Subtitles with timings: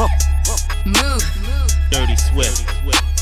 [0.00, 1.22] Move.
[1.90, 3.19] Dirty Swift.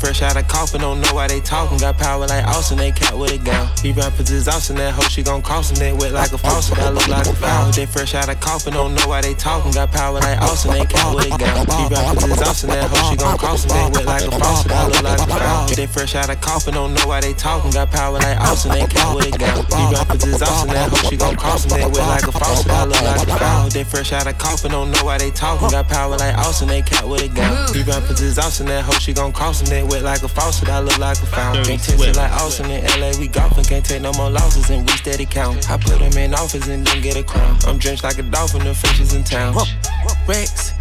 [0.00, 1.78] Fresh out of coffin, don't know why they talking.
[1.78, 3.68] Got power like Austin, they cat with a gun.
[3.82, 5.78] He rappers is Austin, that hoe she gon' cost him.
[5.78, 7.70] They wet like a faucet, I look like a foul.
[7.72, 9.72] They fresh out of coffin, don't know why they talking.
[9.72, 11.66] Got power like Austin, they cat with a gun.
[11.68, 13.76] He rappers is Austin, that hoe she gon' cost him.
[13.76, 15.68] They wet like a faucet, I look like a foul.
[15.68, 17.70] They fresh out of coffin, don't know why they talking.
[17.70, 19.56] Got power like Austin, they cat with a gun.
[19.68, 21.78] He rappers is Austin, that hoe she gon' cost him.
[21.78, 23.68] They wet like a faucet, I look like a foul.
[23.68, 25.68] They fresh out of coffin, don't know why they talking.
[25.68, 27.74] Got power like Austin, they cat with a gun.
[27.74, 29.68] He rappers is Austin, that hoe she gon' cost him.
[29.68, 31.54] They wet like a faucet, I look like a foul.
[31.54, 32.16] Dirty Can't test Swift.
[32.16, 33.64] it like Austin in LA, we golfing.
[33.64, 35.68] Can't take no more losses and we steady count.
[35.70, 37.58] I put him in office and then get a crown.
[37.66, 39.54] I'm drenched like a dolphin, the fishes in town.
[40.26, 40.72] Rex.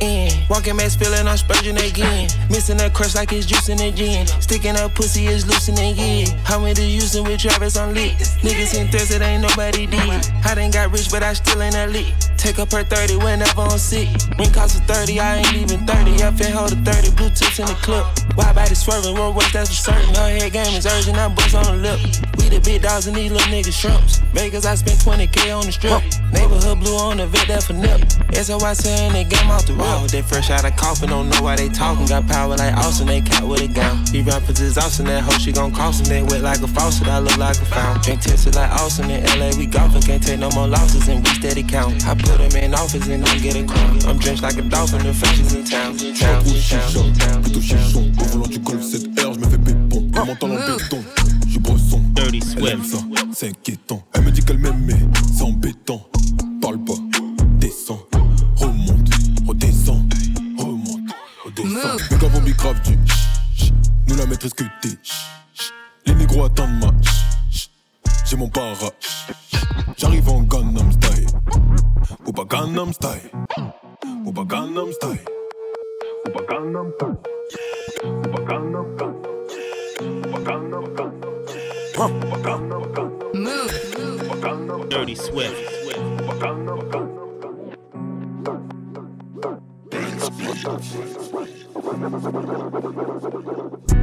[0.00, 0.32] In.
[0.50, 2.28] Walking mask feeling I'm spurging again.
[2.50, 4.26] Missing that crush like it's juicing the gin.
[4.40, 6.26] Sticking up pussy is loosening yeah.
[6.42, 8.12] How many using with Travis on lit?
[8.42, 10.26] Niggas in thirst, it ain't nobody did.
[10.44, 12.12] I done got rich, but I still ain't a lit.
[12.42, 14.08] Take up her 30 whenever I'm sick.
[14.36, 16.24] Ring cost a 30, I ain't even 30.
[16.24, 18.04] I fin hold a 30, Bluetooth in the clip.
[18.36, 20.12] Wide body swerving, road work, that's for certain.
[20.16, 22.00] Her head game is urgent, I bust on the lip.
[22.38, 24.18] We the big dogs and these little niggas shrimps.
[24.34, 26.02] Vegas, I spent 20k on the strip.
[26.32, 28.02] Neighborhood blue on the vet, that for nip.
[28.34, 30.08] SOY saying they game off the real.
[30.08, 32.06] They fresh out of coffin, don't know why they talking.
[32.06, 34.04] Got power like Austin, they cat with a gun.
[34.10, 36.08] He rappers is Austin, that hoe she gon' cost him.
[36.10, 38.02] They wet like a faucet, I look like a fountain.
[38.02, 40.02] Can't test it like Austin in LA, we golfing.
[40.02, 42.04] Can't take no more losses and we steady count.
[42.08, 43.98] I put him in office and then get a crown.
[44.06, 45.96] I'm drenched like a dolphin, the fishes in town.
[45.98, 48.12] Je Town, suis town, town, plutôt chichon.
[48.20, 50.08] Au volant du Golf 7R, je me fais pépon.
[50.14, 51.02] Elle m'entend en béton,
[51.46, 52.00] je suis bresson.
[52.14, 52.96] Dirty Elle aime Swift.
[52.96, 54.02] ça, c'est inquiétant.
[54.14, 54.96] Elle me dit qu'elle m'aime, mais
[55.34, 56.06] c'est embêtant.
[56.60, 56.94] Parle pas,
[57.58, 58.06] descends,
[58.56, 59.08] remonte,
[59.46, 60.02] redescends,
[60.58, 61.00] remonte,
[61.44, 61.96] redescends.
[62.10, 62.98] Mais quand vont grave du
[64.08, 64.96] nous la maîtrise que t'es.
[66.06, 66.90] Les négros attendent ma.
[68.24, 68.90] J'ai mon para,
[69.96, 70.90] j'arrive en Gangnam
[72.52, 73.30] Gangnam Style,
[74.26, 75.24] ou pas Gangnam Style,
[76.26, 77.16] ou Gangnam Style,
[78.04, 79.16] ou Gangnam Style,
[80.28, 81.16] ou Gangnam Style,
[81.96, 83.12] ou pas Gangnam Style.
[83.32, 83.72] Move.
[84.90, 85.56] Dirty Swift.
[85.86, 86.12] Move.
[89.88, 91.32] Dirty Swift.
[92.68, 94.01] Dirty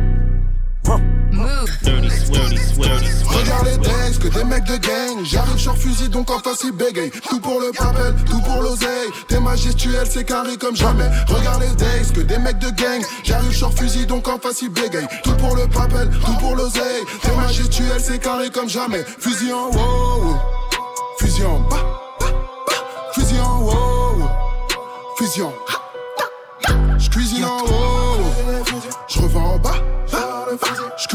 [3.29, 5.23] Regarde les decks, que des mecs de gang.
[5.23, 7.11] J'arrive sur fusil, donc en face ils bégayent.
[7.11, 9.09] Tout pour le papel, tout pour l'oseille.
[9.27, 11.09] T'es majestuel, c'est carré comme jamais.
[11.27, 13.01] Regarde les decks, que des mecs de gang.
[13.23, 15.07] J'arrive sur fusil, donc en face ils bégayent.
[15.23, 17.03] Tout pour le papel, tout pour l'oseille.
[17.21, 19.03] T'es majestuel, c'est carré comme jamais.
[19.19, 20.35] Fusil en haut,
[21.19, 21.85] fusil en bas,
[23.13, 24.29] fusil en haut,
[25.17, 25.53] fusil en
[26.97, 28.23] Je cuisine en haut,
[29.07, 29.75] je revends en bas.
[30.97, 31.07] Je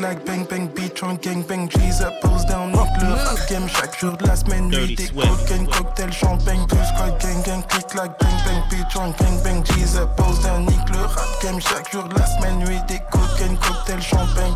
[0.00, 3.68] like bang, bang, beat on gang, bang, cheese up, pose down, nique le rap game.
[3.68, 7.94] Chaque jour de la semaine, nuit, des cocaine, cocktail, champagne, tout squad, gang, gang, click
[7.94, 11.60] like bang, bang, beat on gang, bang, cheese up, pose down, nique le rap game.
[11.60, 14.54] Chaque jour de la semaine, nuit, des cocaine, cocktail, champagne.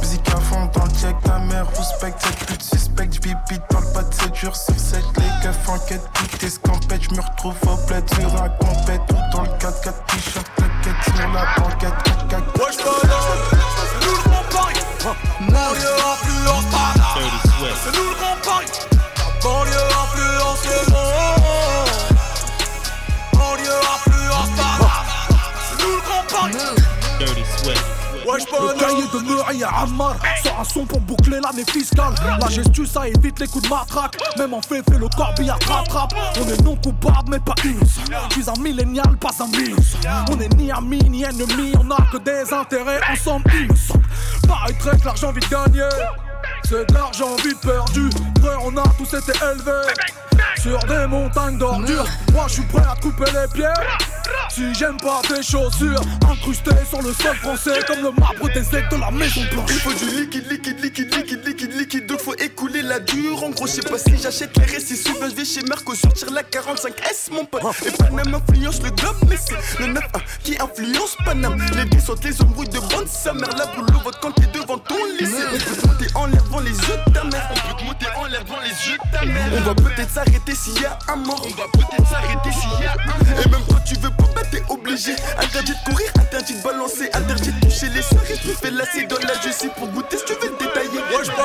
[0.00, 4.02] Musique à fond dans le check, ta mère respecte cette pute suspecte, j'bibi parle pas
[4.02, 8.08] de 7 jours sur 7, les keufs enquête, tout est scampette, j'me retrouve au bled
[8.14, 8.48] sur un
[29.74, 32.14] Ammar Sort un son pour boucler l'année fiscale.
[32.40, 34.16] La gestu ça évite les coups de matraque.
[34.38, 36.14] Même en fait fait le corbillard rattrape.
[36.40, 39.96] On est non coupable mais pas innocent Je suis un millénial pas un minus
[40.30, 41.72] On est ni amis ni ennemis.
[41.80, 44.04] On a que des intérêts ensemble semble
[44.46, 45.88] Paraîtrait que l'argent vite gagné
[46.64, 48.10] C'est de l'argent vite perdu.
[48.40, 49.92] Frère on a tous été élevés.
[50.60, 52.06] Sur des montagnes d'ordures.
[52.32, 53.66] Moi je suis prêt à couper les pieds
[54.54, 58.86] Si j'aime pas tes chaussures incrustées sur le sol français comme le marbre des ailes
[58.90, 59.70] de la maison blanche.
[59.70, 62.06] Il faut du liquide, liquide, liquide, liquide, liquide, liquide.
[62.06, 63.42] Donc faut écouler la dure.
[63.44, 64.96] En gros, je sais pas si j'achète les récits.
[64.96, 67.62] Souvent, je vais chez Merco sortir la 45S, mon pote.
[67.86, 70.00] Et Paname influence le globe, mais c'est le 9-1
[70.42, 71.58] qui influence Paname.
[71.76, 73.08] Les billes sont les embrouilles de bande.
[73.08, 75.34] Sa mère, la boule au vote quand t'es devant ton lycée.
[75.52, 77.50] On peut te monter en lèvant les yeux de ta mère.
[77.50, 79.48] On peut te monter en lèvant les yeux de ta mère.
[79.56, 81.46] On va peut-être s'arrêter s'il y a un mort.
[81.46, 83.44] On va peut-être s'arrêter s'il y a un mort.
[83.44, 85.12] Et même quand tu veux pas, bah t'es obligé.
[85.38, 88.38] Interdit de courir, interdit de balancer, interdit de toucher les souris.
[88.42, 91.00] Tu fais lasser dans la justice pour goûter si tu veux te détailler.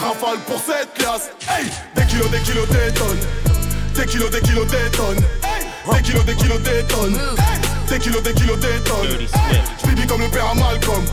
[0.00, 1.30] Rafale pour cette pièce.
[1.48, 1.66] Hey!
[1.94, 3.18] Des kilos, des kilos, des tonnes.
[3.94, 5.24] Des kilos, des kilos, des tonnes.
[5.92, 7.20] Des kilos, des kilos, des tonnes.
[7.88, 9.28] Des kilos, des kilos, des tonnes.
[9.84, 11.04] J'bibi comme le père à Malcolm.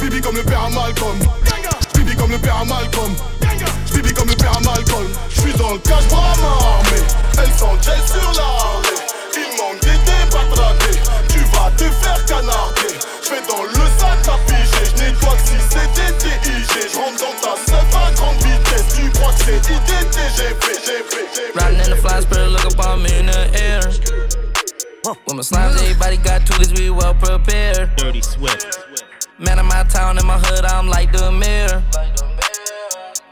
[0.00, 1.18] J'bibi comme le père à Malcolm.
[1.94, 3.14] J'bibi comme le père à Malcolm.
[3.86, 5.08] J'bibi comme le père à Malcolm.
[5.30, 7.04] J'suis dans le cash pour la marmée.
[7.58, 8.98] Sont gel sur l'arrêt.
[9.34, 10.98] Il manque des débats ratés.
[11.28, 12.94] Tu vas te faire canarder.
[13.22, 14.84] J'fais dans le sac à piger.
[14.96, 16.92] J'nettoie que si c'est DTIG.
[16.92, 17.67] J'rentre dans ta
[18.06, 18.94] à grande vitesse.
[18.94, 20.64] Tu crois que c'est IDTGP,
[21.54, 23.80] Riding in the flying spirit, look up on me in the air.
[25.26, 27.96] With my slimes, everybody got tools, we well prepared.
[27.96, 28.78] Dirty Swift.
[29.38, 31.82] Man, in my town, in my hood, I'm like the mayor.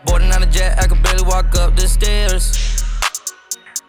[0.07, 2.76] Boarding on a jet, I could barely walk up the stairs.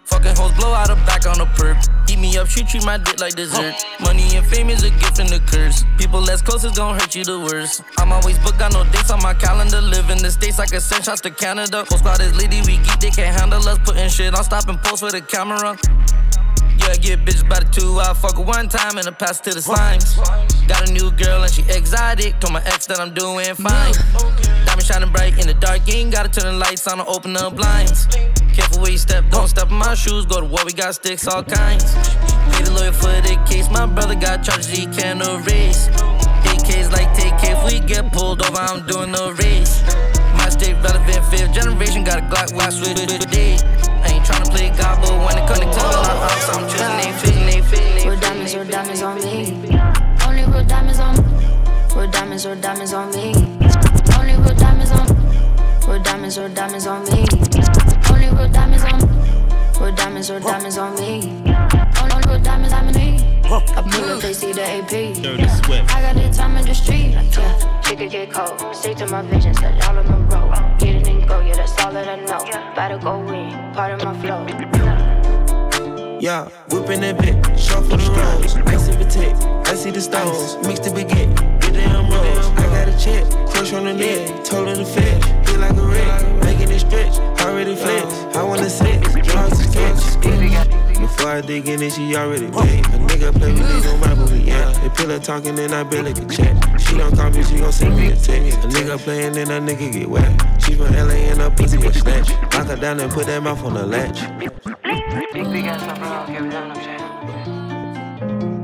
[0.07, 1.75] Fucking hoes blow out the back on the perp.
[2.09, 3.75] Eat me up, treat, treat my dick like dessert.
[3.99, 5.83] Money and fame is a gift and a curse.
[5.97, 7.83] People less close is gon' hurt you the worst.
[7.97, 9.81] I'm always booked, got no dates on my calendar.
[9.81, 11.83] Live in the States, I can send shots to Canada.
[11.89, 13.77] Whole squad is litty, we geek, they can't handle us.
[13.79, 15.77] Putting shit on, stop and post with a camera.
[16.79, 17.99] Yeah, I get bitches by the two.
[17.99, 20.15] I fuck her one time and I pass to the slimes.
[20.67, 22.39] Got a new girl and she exotic.
[22.39, 23.93] Told my ex that I'm doing fine.
[24.65, 25.85] Diamond shining bright in the dark.
[25.87, 28.07] You ain't gotta turn the lights on or open the blinds.
[28.77, 30.25] Careful where you step, don't step in my shoes.
[30.27, 31.83] Go to war, we got sticks, all kinds.
[32.53, 33.69] Pay the lawyer for the case.
[33.71, 35.89] My brother got charges he can't erase.
[36.53, 37.57] AKs like take care.
[37.57, 39.81] If we get pulled over, I'm doing the race.
[40.37, 42.03] My state relevant, fifth generation.
[42.03, 43.57] Got a Glock, watch with the day.
[44.05, 46.97] I ain't tryna play God, but when it come to telling my ops, I'm choosing
[47.01, 49.57] they fit, they fit, they Real diamonds, real diamonds on me.
[50.21, 51.45] Only real diamonds on me.
[51.95, 53.33] Real diamonds, real diamonds on me.
[54.13, 55.25] Only real diamonds on me.
[55.87, 57.46] Real diamonds, real diamonds on me.
[59.87, 61.21] Real diamonds, real diamonds on me.
[61.47, 63.39] Oh, Only real diamonds on me.
[63.45, 64.89] I pull up, they see the AP.
[64.89, 65.95] Dirty Swift.
[65.95, 67.11] I got the time in the street.
[67.11, 68.75] Yeah, she could get cold.
[68.75, 70.77] Stick to my vision, set all on the road.
[70.77, 72.75] Get it and go, yeah, that's all that I know.
[72.75, 74.45] Better go in, part of my flow.
[76.19, 78.57] Yeah, whipping that bit, short for the rolls.
[78.67, 80.57] Icy potato, I see the stones.
[80.67, 82.47] Mix the baguette, get them rolls.
[82.57, 85.47] I got a check, crush on the neck, told her to fetch.
[85.47, 87.17] Feel like a wreck, making it stretch.
[87.41, 90.17] Already flex, I wanna set, draw some sketch.
[90.99, 92.85] Before I dig in it, she already paid.
[92.85, 94.71] A nigga play with me, gon' rap with me, yeah.
[94.81, 96.81] They pillow talking and I barely can chat.
[96.81, 98.57] She don't call me, she gon' send me a text.
[98.59, 100.61] A nigga playing and a nigga get wet.
[100.61, 102.29] She from LA and her pussy was snatch.
[102.53, 104.19] Lock her down and put that mouth on the latch.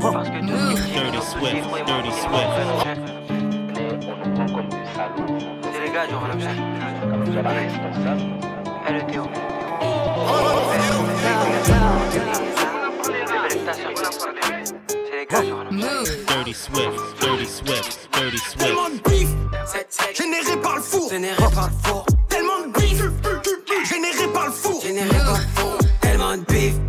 [0.03, 1.87] Dirty Swift.
[1.87, 2.43] Dirty Swift.
[16.27, 16.99] Dirty Swift.
[17.21, 18.09] Dirty Swift.
[18.11, 18.57] Dirty Swift.
[18.57, 19.29] Tellement de bif
[20.13, 23.01] Généré par le four Généré par le four Tellement de bif
[23.89, 26.82] Généré par le four Généré par le four Tellement de bif Tellement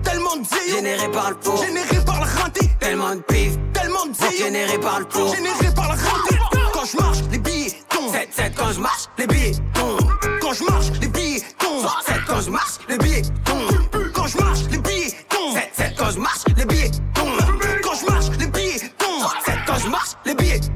[0.44, 4.78] de Généré par le four Généré par le rinté Tellement de bif Tellement de Généré
[4.78, 6.38] par le four Généré par le rinté
[6.72, 8.14] Quand je marche, les billets tombent.
[8.14, 10.10] 7-7 quand je marche, les billets tombent.
[10.40, 11.88] Quand je marche, les billets tombent.
[12.06, 14.12] 7 quand je marche, les billets tombent.
[14.12, 15.56] Quand je marche, les billets tombent.
[15.56, 17.62] 7-7 quand je marche, les billets tombent.
[17.82, 19.30] Quand je marche, les billets tombent.
[19.46, 20.74] 7 quand je marche, les billets tombent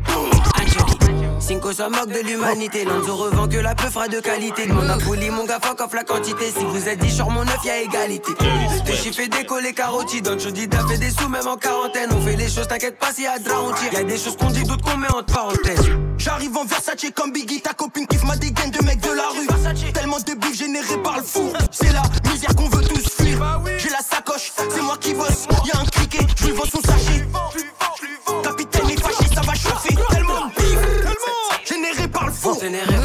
[1.68, 4.66] Se moque de l'humanité, Lonzo revend que la peu fera de qualité.
[4.66, 6.50] Demande à Pouli, mon gars, fuck off la quantité.
[6.50, 8.32] Si vous êtes 10 sur mon 9, y'a égalité.
[8.86, 10.24] Tes chiffres fait décoller carotide.
[10.24, 12.08] Don Chodida fait des sous, même en quarantaine.
[12.16, 13.76] On fait les choses, t'inquiète pas s'il y a de la honte.
[13.92, 15.90] Y'a des choses qu'on dit, d'autres qu'on met entre parenthèses.
[16.16, 19.92] J'arrive en Versace comme Biggie, ta copine kiffe ma dégaine de mec de la rue.
[19.92, 21.52] Tellement de bif généré par le four.
[21.70, 23.60] C'est la misère qu'on veut tous fuir.
[23.76, 25.46] J'ai la sacoche, c'est moi qui bosse.
[25.66, 25.84] Y'a un
[32.68, 32.97] générer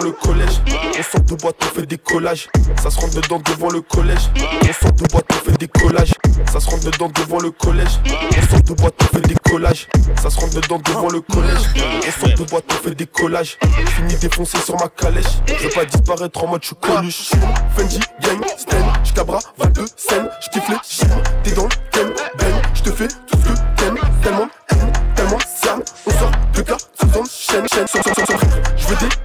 [0.00, 0.60] le collège.
[0.98, 2.48] On sort de boîte, on fait des collages.
[2.82, 4.30] Ça se rentre dedans devant le collège.
[4.62, 6.12] On sort de boîte, on fait des collages.
[6.52, 8.00] Ça se rentre dedans devant le collège.
[8.36, 9.88] On sort de boîte, on fait des collages.
[10.22, 11.62] Ça se rentre dedans devant le collège.
[12.06, 13.58] On sort de boîte, on fait des collages.
[13.96, 15.24] Fini défoncé sur ma calèche.
[15.46, 17.36] Je veux pas disparaître en mode je suis
[17.76, 20.28] Fendi, gang, Sten, j'cabra, 22 scènes.
[20.40, 22.62] J'kiffe les chiffres, t'es dans le thème, ben.
[22.74, 25.82] J'te fais tout ce que t'aimes, tellement haine, tellement cernes.
[26.06, 28.38] On sort de cas, sous chaîne, chaîne, sur, sur, sur, sur.
[28.76, 29.15] Je veux des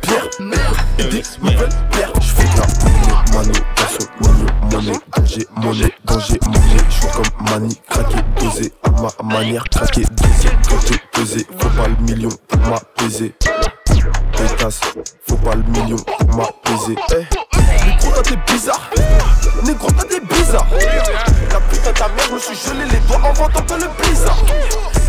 [1.41, 2.13] nouvelles pierres.
[2.19, 2.67] J'fais de la
[3.33, 3.53] mano,
[4.21, 6.85] mano, monnaie, danger, monnaie, danger, monnaie.
[6.89, 11.47] J'suis comme mani, craqué, dosé, à ma manière, craqué, dosé, côté, pesé.
[11.59, 13.35] Faut pas le million pour m'apaiser.
[14.69, 16.95] Faut pas le million pour m'apaiser.
[17.13, 18.89] Eh, négro, t'as des bizarres.
[19.63, 20.67] Négro, t'as des bizarres.
[21.51, 24.37] La putain ta mère, me suis gelé les doigts en vendant que le blizzard.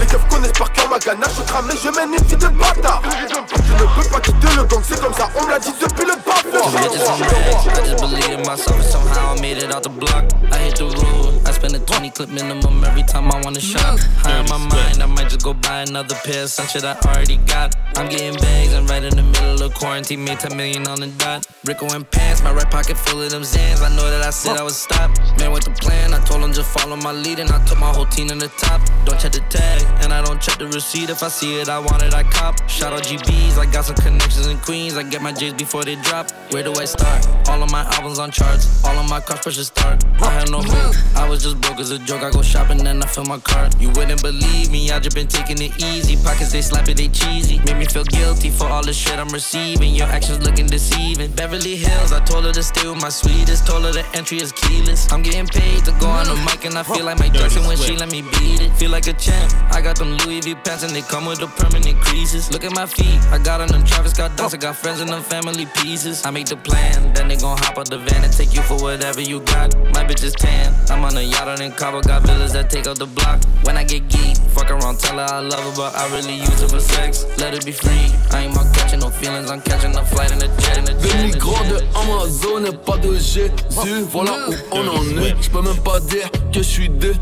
[0.01, 3.03] Les keufs connaissent par cœur ma ganache, je cramé, je mène une vie de bâtard.
[3.29, 6.07] Je ne peux pas quitter le gang, c'est comme ça, on me l'a dit depuis
[6.07, 6.33] le bas.
[6.45, 10.25] I just believe in myself and somehow I made it out the block.
[10.51, 13.99] I hit the road, I spend a 20 clip minimum every time I wanna shop.
[14.23, 16.97] High in my mind, I might just go buy another pair of some shit I
[17.07, 17.75] already got.
[17.97, 21.07] I'm getting bags and right in the middle of quarantine, made 10 million on the
[21.19, 21.47] dot.
[21.65, 23.83] Rico and pants, my right pocket full of them Xans.
[23.83, 25.11] I know that I said I would stop.
[25.39, 27.93] Man with the plan, I told him just follow my lead and I took my
[27.93, 28.81] whole team in the top.
[29.05, 31.11] Don't check the tag, and I don't check the receipt.
[31.11, 32.69] If I see it, I want it, I cop.
[32.69, 34.97] Shout out GBs, I got some connections in Queens.
[34.97, 36.31] I get my J's before they drop.
[36.51, 37.27] Where do I start?
[37.49, 40.05] All of my albums on charts, all of my cars a start.
[40.21, 42.23] I had no hope, I was just broke as a joke.
[42.23, 43.75] I go shopping and I fill my cart.
[43.81, 46.17] You wouldn't believe me, I just been taking it easy.
[46.23, 47.59] Pockets they slappy, they cheesy.
[47.65, 49.95] Made me feel guilty for all the shit I'm receiving.
[49.95, 51.33] Your actions looking deceiving.
[51.33, 53.67] Beverly Hills, I told her to stay with my sweetest.
[53.67, 55.11] Told her the entry is keyless.
[55.11, 57.77] I'm getting paid to go on the mic and I feel like Mike Jackson when
[57.77, 58.71] she let me beat it.
[58.77, 59.53] Feel like a champ.
[59.73, 62.51] I got them Louis V pants and they come with the permanent creases.
[62.53, 64.55] Look at my feet, I got on them Travis Scott dunks.
[64.55, 66.25] I got friends in them family pieces.
[66.27, 68.77] I make the plan, then they gon' hop out the van and take you for
[68.77, 69.75] whatever you got.
[69.95, 70.75] My bitch is tan.
[70.91, 73.43] I'm on a yacht out in Cabo, got villas that take out the block.
[73.65, 76.61] When I get geek, fuck around, tell her I love her, but I really use
[76.61, 77.25] her for sex.
[77.39, 78.11] Let her be free.
[78.31, 80.95] I ain't about catching no feelings, I'm catching a flight in the jet in the
[81.01, 81.17] jet.
[81.17, 84.05] Des migrants de Amazon pas de Jésus.
[84.11, 85.35] Voilà où on en est.
[85.41, 87.19] J'peux même pas dire que je suis déçu.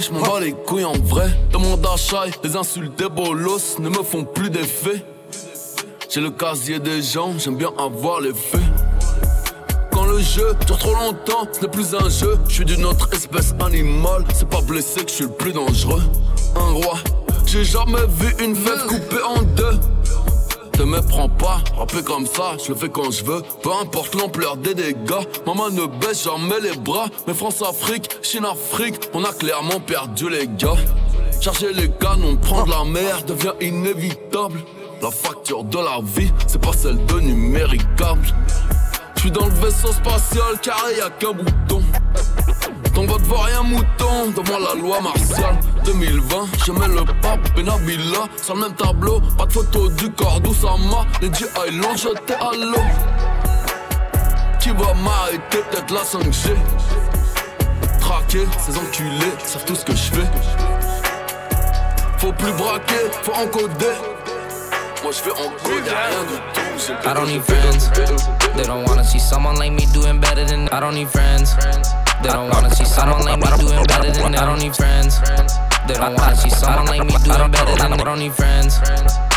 [0.00, 1.28] J'm'en bats les couilles en vrai.
[1.52, 5.04] Demande à Chai, les insultes des bolos ne me font plus d'effet.
[6.08, 8.60] J'ai le casier des gens, j'aime bien avoir les faits.
[9.92, 12.38] Quand le jeu dure trop longtemps, ce n'est plus un jeu.
[12.48, 14.24] Je suis d'une autre espèce animale.
[14.34, 16.02] C'est pas blessé que je suis le plus dangereux.
[16.56, 16.94] Un roi,
[17.46, 19.78] j'ai jamais vu une fête coupée en deux.
[20.72, 23.42] Te méprends pas, rapper comme ça, je le fais quand je veux.
[23.62, 27.06] Peu importe l'ampleur des dégâts, maman ne baisse jamais les bras.
[27.26, 30.76] Mais France-Afrique, Chine-Afrique, on a clairement perdu les gars.
[31.40, 34.60] Charger les canons, prendre la mer devient inévitable.
[35.02, 38.26] La facture de la vie, c'est pas celle de numéricable.
[39.16, 41.82] Je suis dans le vaisseau spatial carré, y'a qu'un bouton.
[42.94, 45.58] Ton vote vaut rien mouton devant la loi martiale.
[45.84, 50.40] 2020, je mets le pape Benabila sur le même tableau, pas de photo du corps
[50.40, 51.06] d'Oussama.
[51.20, 52.82] Les G Island jeté à l'eau
[54.60, 56.54] Qui va m'arrêter, peut-être la 5G
[58.00, 60.30] Traquer, ces enculés savent tout ce que je fais.
[62.18, 63.96] Faut plus braquer, faut encoder.
[65.02, 66.62] Moi je vais encoder rien du tout
[67.04, 67.90] I don't need friends.
[68.56, 70.68] They don't wanna see someone like me doing better than.
[70.72, 71.54] I don't need friends.
[72.22, 74.34] They don't wanna see someone like me doing better than.
[74.36, 75.20] I don't need friends.
[75.88, 77.92] They don't wanna see someone like me doing better than.
[77.92, 78.78] I don't need friends.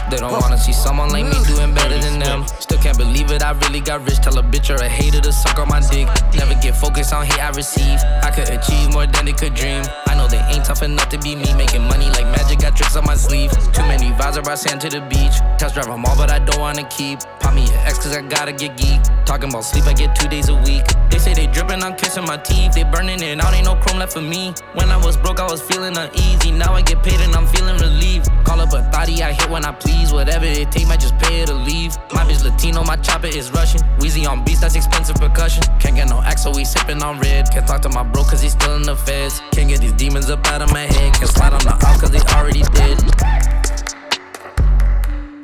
[0.10, 2.46] They don't wanna see someone like me doing better than them.
[2.60, 4.20] Still can't believe it, I really got rich.
[4.22, 6.08] Tell a bitch or a hater to suck on my dick.
[6.36, 8.00] Never get focused on hate I receive.
[8.22, 9.84] I could achieve more than they could dream.
[10.06, 11.52] I know they ain't tough enough to be me.
[11.56, 13.52] Making money like magic, got tricks on my sleeve.
[13.74, 15.36] Too many vibes, I sand to the beach.
[15.58, 17.20] Test drive them all, but I don't wanna keep.
[17.40, 19.02] Pop me an ex, cause I gotta get geek.
[19.26, 20.86] Talking about sleep, I get two days a week.
[21.10, 22.74] They say they dripping, I'm kissing my teeth.
[22.74, 24.54] They burning it out, ain't no chrome left for me.
[24.76, 26.52] When I was broke, I was feeling uneasy.
[26.52, 28.30] Now I get paid and I'm feeling relieved.
[28.46, 29.95] Call up a thotty, I hit when I please.
[30.16, 31.98] Whatever it take, might just pay her to leave.
[32.14, 33.82] My bitch Latino, my chopper is Russian.
[34.00, 35.64] Wheezy on beats, that's expensive percussion.
[35.80, 37.52] Can't get no axe, so we sipping on red.
[37.52, 39.42] Can't talk to my bro, cause he's still in the feds.
[39.52, 41.14] Can't get these demons up out of my head.
[41.14, 43.55] Can't slide on the off, cause they already did.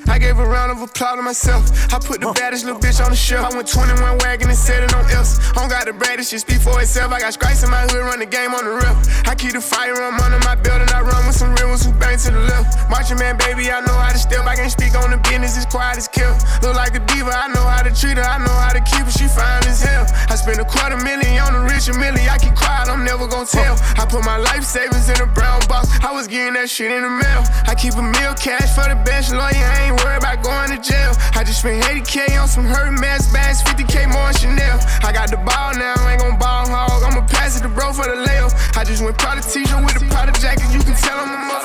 [0.07, 1.63] I gave a round of applause to myself.
[1.93, 3.51] I put the baddest little bitch on the shelf.
[3.51, 5.39] I went 21 wagon and set it on else.
[5.51, 7.11] I don't got the baddest shit speak for itself.
[7.11, 8.95] I got stripes in my hood, run the game on the rep.
[9.27, 11.85] I keep the fire on under my belt and I run with some real ones
[11.85, 12.89] who bang to the left.
[12.89, 14.45] Marching man, baby, I know how to step.
[14.45, 16.43] I can't speak on the business, it's quiet as kept.
[16.63, 19.05] Look like a diva, I know how to treat her, I know how to keep
[19.05, 19.11] her.
[19.11, 20.07] She fine as hell.
[20.29, 22.27] I spent a quarter million on the rich a million.
[22.27, 23.75] I keep quiet, I'm never gonna tell.
[23.99, 25.87] I put my life savings in a brown box.
[26.01, 27.43] I was getting that shit in the mail.
[27.67, 31.11] I keep a meal cash for the best lawyer, ain't worried about going to jail.
[31.35, 34.79] I just spent 80k on some hurt mess bags, 50k more on Chanel.
[35.03, 37.03] I got the ball now, ain't gon' ball hog.
[37.03, 38.53] I'ma pass it to bro for the layup.
[38.77, 41.61] I just went Prada t-shirt with a Prada jacket, you can tell I'm a motherfucker.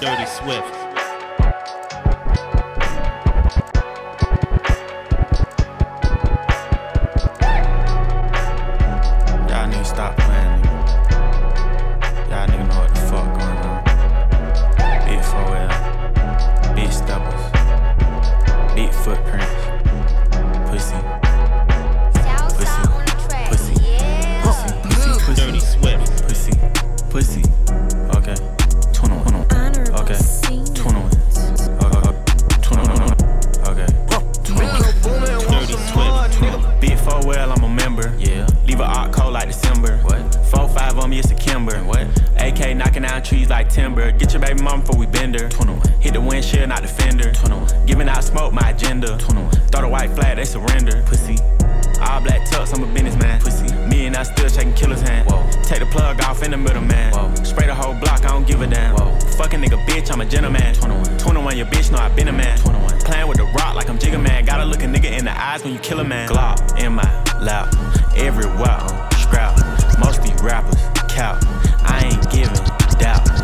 [0.00, 0.85] Dirty Swift.
[41.74, 42.26] On me, it's a Kimber.
[42.26, 42.26] What?
[42.38, 44.12] AK knocking down trees like timber.
[44.12, 45.48] Get your baby mama before we bend her.
[45.48, 45.80] 21.
[46.00, 47.32] Hit the windshield, not the fender.
[47.32, 47.86] 21.
[47.86, 49.16] Giving out smoke, my agenda.
[49.18, 49.50] 21.
[49.50, 51.02] Throw the white flag, they surrender.
[51.06, 51.36] Pussy.
[52.00, 53.40] All black tux, I'm a businessman.
[53.40, 53.72] Pussy.
[53.88, 55.28] Me and I still shaking killer's hand.
[55.30, 55.48] Whoa.
[55.62, 57.12] Take the plug off in the middle, man.
[57.12, 57.34] Whoa.
[57.44, 58.94] Spray the whole block, I don't give a damn.
[58.94, 59.18] Whoa.
[59.36, 60.74] Fucking nigga, bitch, I'm a gentleman.
[60.74, 61.18] 21.
[61.18, 62.58] 21, your bitch know I been a man.
[62.58, 63.00] 21.
[63.00, 64.44] Playing with the rock like I'm Jigga Man.
[64.44, 66.28] Gotta look a nigga in the eyes when you kill a man.
[66.28, 67.72] Glock in my lap,
[68.16, 69.56] everywhere on scrap.
[69.98, 70.76] Most these rappers
[71.16, 71.55] cap.
[72.30, 72.64] Giving
[72.98, 73.35] doubt.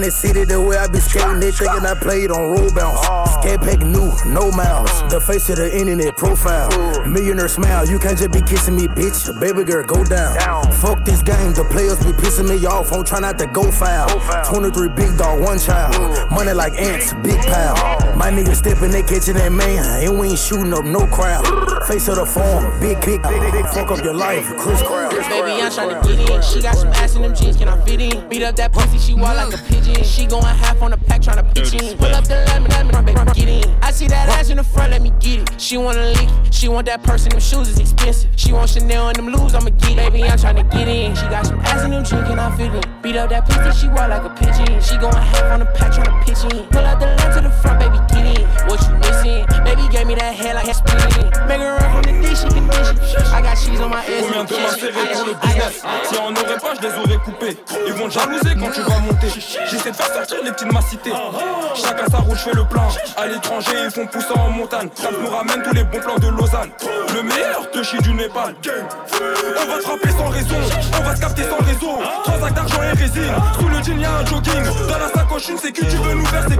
[0.00, 3.00] Sliding the city the way I be skating, they thinking I played on roll bounce.
[3.36, 4.90] Skate pack new, no miles.
[5.12, 6.70] The face of the internet profile.
[7.06, 9.28] Millionaire smile, you can't just be kissing me, bitch.
[9.40, 10.36] Baby girl, go down.
[10.80, 12.92] Fuck this game, the players be pissing me off.
[12.92, 14.08] I'm trying not to go foul.
[14.48, 15.92] 23 big dog, one child.
[16.30, 18.16] Money like ants, big pile.
[18.16, 21.44] My niggas stepping they catching that man, and we ain't shooting up no crowd.
[21.86, 23.66] Face of the form, big, big, big.
[23.74, 25.09] Fuck up your life, Chris Crown.
[25.28, 26.42] Baby, I'm tryna get in.
[26.42, 28.28] She got some ass in them jeans, can I fit in?
[28.28, 30.02] Beat up that pussy, she walk like a pigeon.
[30.04, 31.96] She going half on the pack, tryna pitch in.
[31.98, 33.70] Pull up the lemon, lemon, run, baby, get in.
[33.82, 35.60] I see that ass in the front, let me get it.
[35.60, 36.54] She wanna lick it.
[36.54, 38.30] She want that purse and them shoes is expensive.
[38.36, 39.96] She want Chanel and them lose, I'ma get it.
[39.96, 41.14] Baby, I'm tryna get in.
[41.14, 42.82] She got some ass in them jeans, can I fit in?
[43.02, 44.80] Beat up that pussy, she walk like a pigeon.
[44.80, 46.66] She going half on the pack, tryna pitch in.
[46.68, 48.46] Pull out the lamp to the front, baby, get in.
[48.68, 49.46] What you missing?
[49.64, 51.30] Baby gave me that head like a spinning.
[51.48, 53.26] Make her run from the D, she can dish it.
[53.32, 54.20] I got cheese on my ass.
[54.30, 57.56] Combien de ma Si on n'aurait pas, je les aurais coupés.
[57.86, 59.28] Ils vont te jalouser quand tu vas monter.
[59.70, 61.12] J'essaie de faire sortir les petites macités.
[61.74, 62.88] Chacun sa route, je fais le plein.
[63.16, 64.88] À l'étranger, ils font pousser en montagne.
[64.94, 66.70] Ça nous ramène tous les bons plans de Lausanne.
[67.14, 68.54] Le meilleur te chie du Népal.
[68.62, 70.56] On va te frapper sans raison.
[70.98, 71.98] On va te capter sans réseau.
[72.24, 73.34] Trois actes d'argent et résine.
[73.58, 74.64] Sous le jean, y'a un jogging.
[74.88, 76.56] Dans la sacoche, une sécu, tu veux nous faire ses.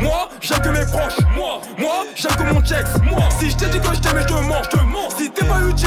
[0.00, 1.18] Moi, j'aime que mes proches.
[1.36, 2.86] Moi, moi, j'aime que mon checks.
[3.02, 4.62] Moi, si je t'ai dit que je mens.
[4.62, 5.08] Je te mens.
[5.16, 5.79] Si t'es pas utile,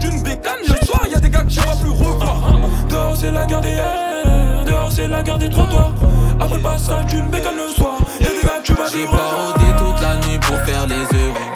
[0.00, 2.60] D'une bécane, le soir, y'a des gars que je vais plus revoir.
[2.90, 4.64] Dehors, c'est la guerre des R.
[4.66, 5.92] Dehors, c'est la guerre des trottoirs.
[6.38, 9.06] Après le passage d'une bécane le soir, y'a des gars que tu vas plus J'ai
[9.06, 11.52] barodé toute la nuit pour faire les euros.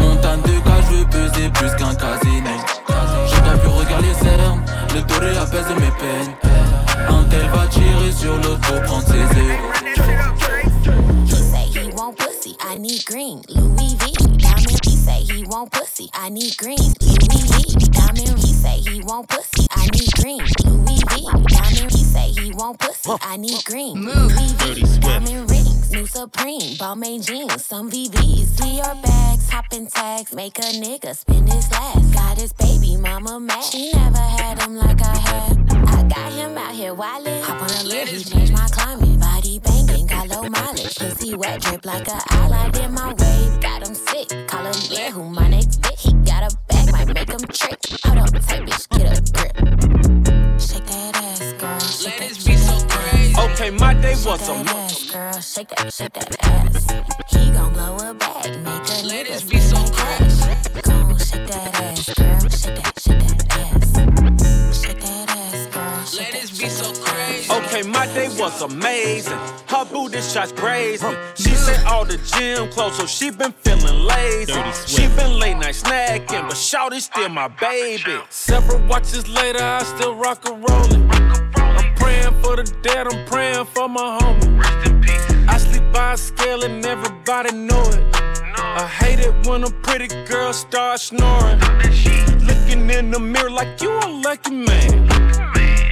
[0.00, 2.50] Montagne de cas, je veux peser plus qu'un casino.
[3.26, 4.62] J'ai pas pu regarder les cernes,
[4.94, 6.34] le doré apaise mes peines.
[7.08, 9.72] Un tel va tirer sur l'autre pour prendre ses euros.
[11.26, 13.42] He say he want pussy, I need green.
[13.54, 14.11] Louis V,
[15.92, 16.78] pussy, I need green.
[16.78, 18.38] Louis V, diamond.
[18.38, 20.38] He say he want pussy, I need green.
[20.64, 21.90] Louis V, diamond.
[21.90, 24.02] He say he want pussy, I need green.
[24.02, 28.46] Louis V, diamond new Supreme, Balmain jeans, some VVs.
[28.58, 32.14] See your bags, hopping tags, make a nigga spend his last.
[32.14, 33.62] Got his baby mama mad.
[33.62, 35.58] She never had him like I had.
[35.88, 37.42] I got him out here wildin'.
[37.42, 39.20] Hop on a lid, he changed my climate.
[39.20, 40.96] Body banging, got low mileage.
[40.96, 43.58] Pussy wet, drip like a eyelid in my way.
[43.60, 46.00] Got him sick, call him yeah, who my next bitch.
[46.00, 47.78] He got a bag, might make him trick.
[48.04, 50.60] Hold up, tight bitch, get a grip.
[50.60, 51.11] Shake that
[53.62, 55.40] Okay, my day was a ass, girl.
[55.40, 56.90] Shake that, shake that ass.
[57.30, 60.21] He gon' blow a bag, make a nigga spend that
[68.42, 69.38] was amazing.
[69.68, 71.14] Her booty shots grazed me.
[71.36, 74.60] She said all the gym clothes, so she been feeling lazy.
[74.84, 78.18] She been late night snacking, but Shawty still my baby.
[78.30, 81.08] Several watches later, I still rock a rollin'.
[81.54, 85.48] I'm praying for the dead, I'm praying for my homie.
[85.48, 88.02] I sleep by a scale and everybody know it.
[88.56, 91.60] I hate it when a pretty girl starts snoring.
[92.48, 95.08] Looking in the mirror like you a lucky man.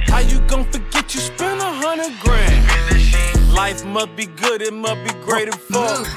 [0.09, 0.80] How you gon' forget
[1.21, 3.53] you spent a hundred grand?
[3.53, 6.07] Life must be good, it must be great and fuck.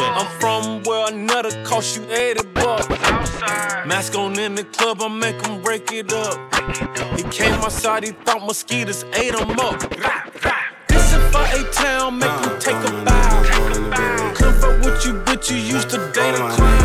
[0.00, 2.88] I'm from where another cost you 80 bucks.
[3.86, 6.36] Mask on in the club, I make him break it up.
[7.16, 9.78] He came outside, he thought mosquitoes ate him up.
[10.88, 14.32] This is for a town, make him take a bow.
[14.34, 16.77] Comfort with you, but you used to date a clown.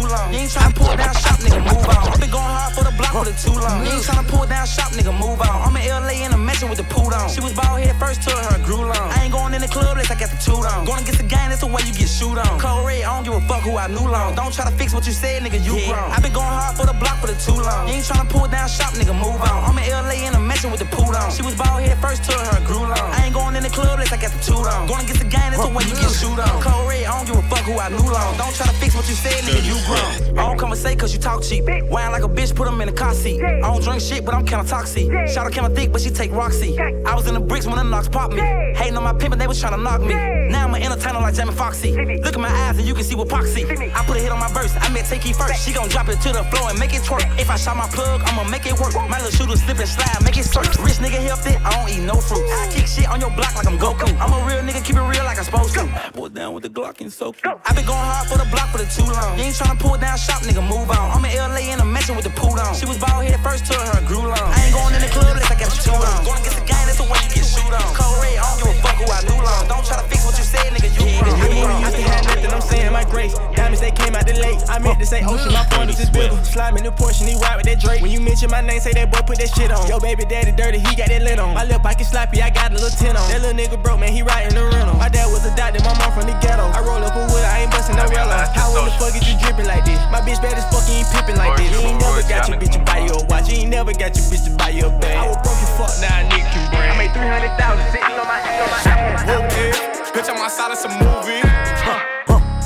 [0.00, 0.32] Too long.
[0.32, 2.20] You ain't tryna pull down shop, nigga, move on.
[2.20, 3.84] Been going hard for the block for the too long.
[3.84, 5.56] You ain't tryna pull down shop, nigga, move on.
[5.66, 7.28] I'm in LA in a mansion with the pool on.
[7.28, 9.06] She was bald head first till her grew long.
[9.10, 10.84] I ain't going in the club unless I got the toot on.
[10.84, 12.58] Going against the gang, that's the way you get shoot on.
[12.58, 14.34] Cold red, I don't give a fuck who I knew long.
[14.34, 16.10] Don't try to fix what you said, nigga, you grown.
[16.10, 17.88] I been going hard for the block for the too long.
[17.88, 19.58] You ain't tryna pull down shop, nigga, move on.
[19.68, 21.30] I'm in LA in a mansion with the pool on.
[21.30, 23.08] She was bald head first till her grew long.
[23.14, 24.86] I ain't going in the club unless I got the toot on.
[24.86, 26.62] Going against the gang, that's the way you get shoot on.
[26.62, 28.36] Cold red, I don't give a fuck who I knew long.
[28.38, 30.38] Don't try to fix what you said, nigga, you grown.
[30.38, 31.66] I don't come and say cause you talk cheap.
[31.90, 33.42] Whine like a bitch, put him in the car seat.
[33.42, 35.06] I don't drink shit, but I'm kinda toxic.
[35.32, 36.78] Shout out kinda thick, but she take Roxy.
[36.78, 38.42] I was in the bricks when the knocks popped me.
[38.76, 40.14] Hating on my pimp, and they was trying to knock me.
[40.50, 41.92] Now I'm an entertainer like Jamie Foxy.
[42.24, 43.62] Look at my eyes and you can see what poxy.
[43.98, 45.64] I put a hit on my verse, I met Takey first.
[45.64, 47.24] She gon' drop it to the floor and make it twerk.
[47.38, 48.92] If I shot my plug, I'ma make it work.
[49.08, 50.68] My little shooter slip and slide, make it surf.
[50.84, 52.44] Rich nigga healthy, I don't eat no fruit.
[52.52, 54.08] I kick shit on your block like I'm Goku.
[54.20, 55.88] I'm a real nigga, keep it real like I'm supposed to.
[56.14, 57.60] Boy down with the Glock and so cool.
[57.64, 59.38] I been going hard for the block for the too long.
[59.38, 61.06] You ain't tryna pull down shop, nigga, move on.
[61.14, 62.74] I'm in LA in a mansion with the pool on.
[62.74, 64.34] She was bald first till her grew long.
[64.34, 66.24] I ain't going in the club unless I got two on.
[66.26, 67.94] Going against the gang, that's the way you get shoot on.
[67.94, 69.62] Cold red, I don't give a fuck who I knew long.
[69.68, 71.38] Don't try to fix what you said, nigga, you wrong.
[71.38, 73.34] I mean, I can have nothing, I'm saying my grace.
[73.54, 74.58] Diamonds, they came out the lake.
[74.68, 76.36] I meant to say oh, ocean, my phone is just wiggle.
[76.42, 78.02] Slime in the Porsche, he ride with that Drake.
[78.02, 79.86] When you mention my name, say that boy put that shit on.
[79.86, 81.54] Yo, baby daddy dirty, he got that lint on.
[81.54, 83.26] My lil' pocket sloppy, I got a little tin on.
[83.30, 84.96] That little nigga broke, man, he riding the rental.
[84.96, 86.66] My dad was a doctor, my mom from the ghetto.
[86.74, 88.34] I roll up a wood, I ain't busting no yellow.
[88.54, 89.98] How in the fuck is you dripping like this?
[90.10, 91.70] My bitch bad as fuck, you ain't pippin' like this.
[91.70, 93.48] You ain't never got your bitch to buy you a watch.
[93.48, 95.16] You ain't never got your bitch to buy you a bag.
[95.16, 96.90] I was broke as fuck, now I need can brand.
[96.90, 97.12] I made
[97.60, 98.64] 300,000 sitting on my ass.
[98.64, 99.20] On my ass.
[99.28, 99.70] Okay,
[100.16, 101.44] bitch, I'm outside of some movie.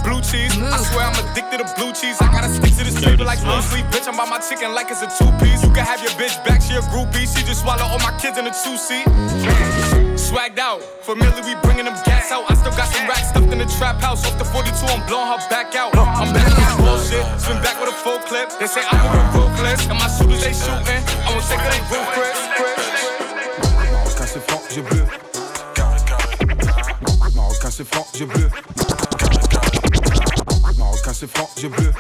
[0.05, 0.85] Blue cheese, I mm.
[0.93, 2.21] swear I'm addicted to blue cheese.
[2.21, 3.89] I gotta stick to this paper like blue sleep.
[3.89, 5.65] Bitch, I'm by my chicken like it's a two piece.
[5.65, 7.25] You can have your bitch back, she a groupie.
[7.25, 9.09] She just swallow all my kids in a two seat.
[10.21, 12.45] Swagged out, familiar, we bringing them gas out.
[12.53, 14.29] I still got some racks stuffed in the trap house.
[14.29, 15.97] Off the 42, I'm blowing her back out.
[15.97, 18.53] I'm back on this bullshit, swim back with a full clip.
[18.61, 21.01] They say I'm moving ruthless, and my shooters they shooting.
[21.25, 23.04] I won't take they roof,
[24.75, 25.05] J'ai bleu.
[27.37, 28.51] Marocain c'est franc, j'ai bleu.
[30.77, 31.93] Marocain c'est franc, j'ai bleu.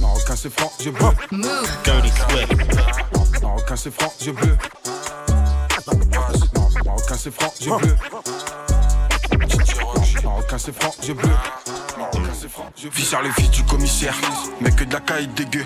[0.00, 1.10] Marocain c'est franc, j'ai bleu.
[1.84, 3.40] Dirty Swift.
[3.40, 4.56] Marocain c'est franc, j'ai bleu.
[6.84, 7.96] Marocain c'est franc, j'ai bleu.
[10.24, 11.30] Marocain c'est franc, j'ai bleu.
[12.92, 14.14] Vis sur les filles du commissaire,
[14.60, 15.64] mais que de la caille dégueu.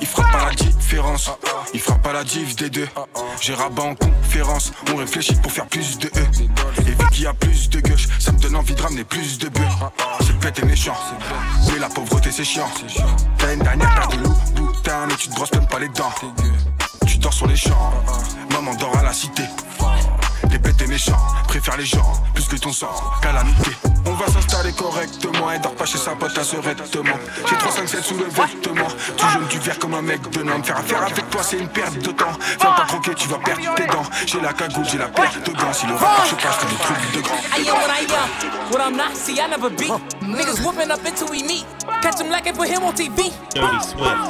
[0.00, 1.30] Il fera pas la différence,
[1.72, 2.88] il fera pas la diff des deux.
[3.40, 6.26] J'ai rabat en conférence, on réfléchit pour faire plus de E.
[6.80, 9.38] Et vu qu'il y a plus de gauche, ça me donne envie de ramener plus
[9.38, 9.62] de bœufs.
[10.20, 10.96] C'est bête et méchant,
[11.72, 12.70] mais la pauvreté c'est chiant.
[13.40, 16.12] L'année dernière, t'as de loup, putain, mais tu te brosses même pas les dents.
[17.06, 17.92] Tu dors sur les champs,
[18.52, 19.44] maman dort à la cité.
[20.50, 23.70] Les bêtes et méchants, préfèrent les gens plus que ton sang, calamité.
[24.06, 27.18] On va s'installer correctement et dort pas chez sa pote à ce rectement.
[27.48, 30.66] J'ai 357 sous le vêtement, tu jeûnes du verre comme un mec de Nantes.
[30.66, 32.32] Faire affaire avec toi, c'est une perte de temps.
[32.60, 34.02] Viens pas croquer, tu vas perdre tes dents.
[34.26, 35.72] J'ai la cagoule, j'ai la perte de gants.
[35.72, 37.36] Si le rap je passe, des trucs de grand.
[37.56, 39.88] I am what I am, what I'm not, see, I never be.
[40.22, 41.66] Niggas whooping up until we meet.
[42.02, 43.32] Catch him lacking for him on TV.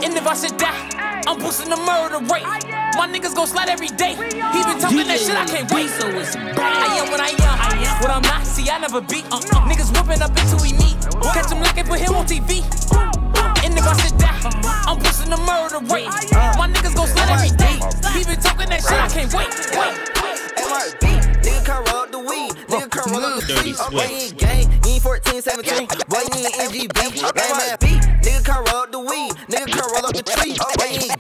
[0.05, 2.70] And if I should die, I'm boosting the murder rate.
[2.97, 4.15] My niggas gon' slide every day.
[4.15, 5.91] He been talking that shit, I can't wait.
[5.91, 8.03] So it's I am what I am.
[8.03, 9.25] What I'm not, see, I never beat.
[9.31, 10.97] Uh, niggas whooping up until we meet.
[11.33, 12.65] Catch him looking, put him on TV.
[13.65, 14.41] And if I sit down,
[14.89, 16.11] I'm boosting the murder rate.
[16.59, 17.79] My niggas gon' slide every day.
[18.17, 19.49] He been talking that shit, I can't wait.
[19.77, 20.11] Wait.
[21.41, 23.75] Nigga come roll up the weed, nigga come roll up the tree.
[23.91, 25.87] Boy, you ain't gang, you ain't 14, 17.
[26.09, 28.01] Boy, you ain't NGB, lame ass beat.
[28.25, 30.57] Nigga come roll up the weed, nigga come roll up the tree.
[30.57, 31.20] Boy, you you ain't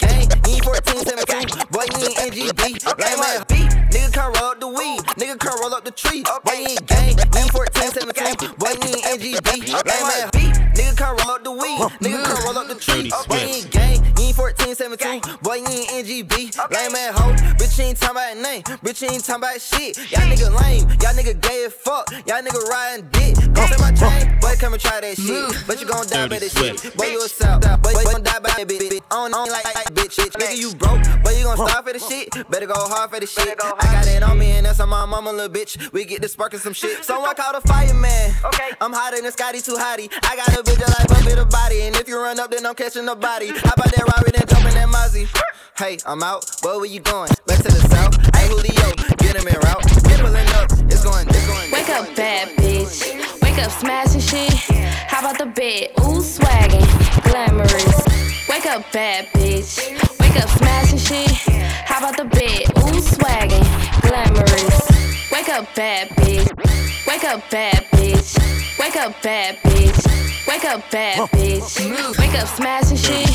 [0.70, 1.66] 14, 17.
[1.72, 2.62] Boy, you ain't NGB,
[3.02, 3.89] lame ass beat.
[3.90, 6.22] Nigga come roll up the weed, nigga come roll up the tree.
[6.44, 8.36] Boy, you ain't gang, you ain't 14, 17.
[8.58, 10.54] Boy, you ain't NGB, lame ass beat.
[10.78, 13.10] Nigga come roll up the weed, nigga come roll up the tree.
[13.28, 15.20] Boy, you ain't gang, you ain't 14, 17.
[15.42, 16.34] Boy, you ain't NGB,
[16.70, 17.32] lame ass hoe.
[17.58, 19.96] Bitch, you ain't talking about name, bitch, you ain't talking about shit.
[20.10, 23.34] Y'all nigga lame, y'all nigga gay as fuck, y'all nigga riding dick.
[23.54, 25.66] Go say my chain, boy, come and try that shit.
[25.66, 26.94] But you gon' die by this shit.
[26.96, 28.86] Boy, you a sap, boy, you gon' die by that bitch.
[28.88, 29.02] bitch.
[29.10, 30.32] On, on like, like bitch, shit.
[30.34, 32.30] Nigga, you broke, boy, you gon' starve for the shit.
[32.50, 33.58] Better go hard for the shit.
[33.80, 35.92] I got it on me, and that's on my mama, little bitch.
[35.92, 37.04] We get to sparking some shit.
[37.04, 38.34] So I call the fireman.
[38.44, 38.70] Okay.
[38.80, 40.10] I'm hotter than Scotty, too hottie.
[40.22, 42.66] I got a bitch that like bump the body, and if you run up, then
[42.66, 43.48] I'm catching the body.
[43.48, 45.28] How about that Rari, then jumping that Mozzie?
[45.78, 46.44] Hey, I'm out.
[46.62, 47.30] Where were you going?
[47.46, 48.14] Back to the south.
[48.36, 49.82] Hey, Julio, get him in route.
[50.04, 50.70] Get pulling up.
[50.92, 51.70] It's going, it's going.
[51.72, 53.42] Wake up, bad bitch.
[53.42, 54.52] Wake up, smashing shit.
[55.08, 55.90] How about the bed?
[56.00, 56.84] Ooh, swaggin',
[57.24, 58.48] glamorous.
[58.48, 60.19] Wake up, bad bitch.
[60.30, 61.30] Wake up, smashing shit.
[61.86, 62.62] How about the bed?
[62.78, 63.66] Ooh, swaggin',
[64.00, 65.32] glamorous.
[65.32, 66.46] Wake up, bad bitch.
[67.04, 68.78] Wake up, bad bitch.
[68.78, 70.46] Wake up, bad bitch.
[70.46, 72.16] Wake up, bad bitch.
[72.16, 73.28] Wake up, smashing shit.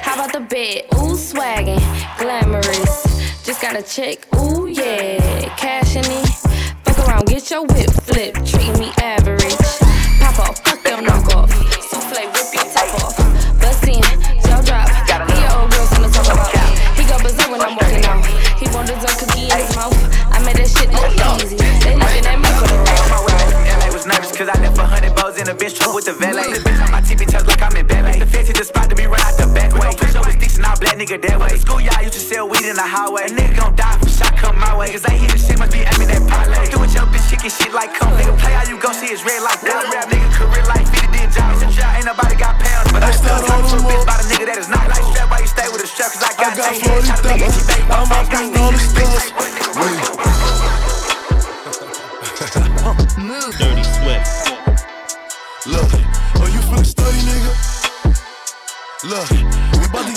[0.00, 0.84] How about the bed?
[0.94, 1.82] Ooh, swaggin',
[2.18, 3.44] glamorous.
[3.44, 4.26] Just got a check.
[4.36, 5.54] Ooh, yeah.
[5.56, 6.28] Cash in it.
[6.84, 8.34] Fuck around, get your whip flip.
[8.46, 9.54] Treat me average.
[10.18, 11.50] Pop off, fuck your knockoff.
[11.90, 13.16] Souffle, rip your top off.
[13.60, 14.00] Bust in,
[14.40, 14.97] jaw drop.
[17.58, 18.22] When I'm walking out.
[18.62, 19.98] He want dessert cookie in his mouth.
[20.30, 21.10] I made that shit look
[21.42, 21.58] easy.
[21.82, 23.02] They looking at me for the ride.
[23.82, 26.14] LA was nervous cause I left a hundred balls in a bitch truck with the
[26.14, 26.54] valet.
[26.54, 28.22] The bitch on my TV touch like I'm in ballet.
[28.22, 29.90] The fancy the spot to be run out the back way.
[29.98, 31.58] Push up with sticks and all black nigga that way.
[31.58, 33.26] Schoolyard used to sell weed in the highway.
[33.26, 34.94] A nigga gon' die for shot come my way.
[34.94, 36.62] Cause I hear the shit must be aiming that parlay.
[36.70, 38.14] Do it your bitch chicken shit like come.
[38.14, 39.90] Nigga play how you go see it's red like that.
[39.90, 41.58] Rap nigga career like 50 did jobs.
[41.58, 42.94] It's a job, ain't nobody got pounds.
[42.94, 45.37] But I still talk to a bitch by the nigga that is not like strap.
[45.98, 46.12] Strap?
[46.12, 47.90] Cause I got, I got 40 thousand.
[47.90, 49.26] I'm up in all the stars.
[53.58, 54.26] Dirty Swift.
[55.66, 55.90] Look,
[56.38, 57.52] oh, you finna study, nigga?
[59.04, 60.14] Look, we about to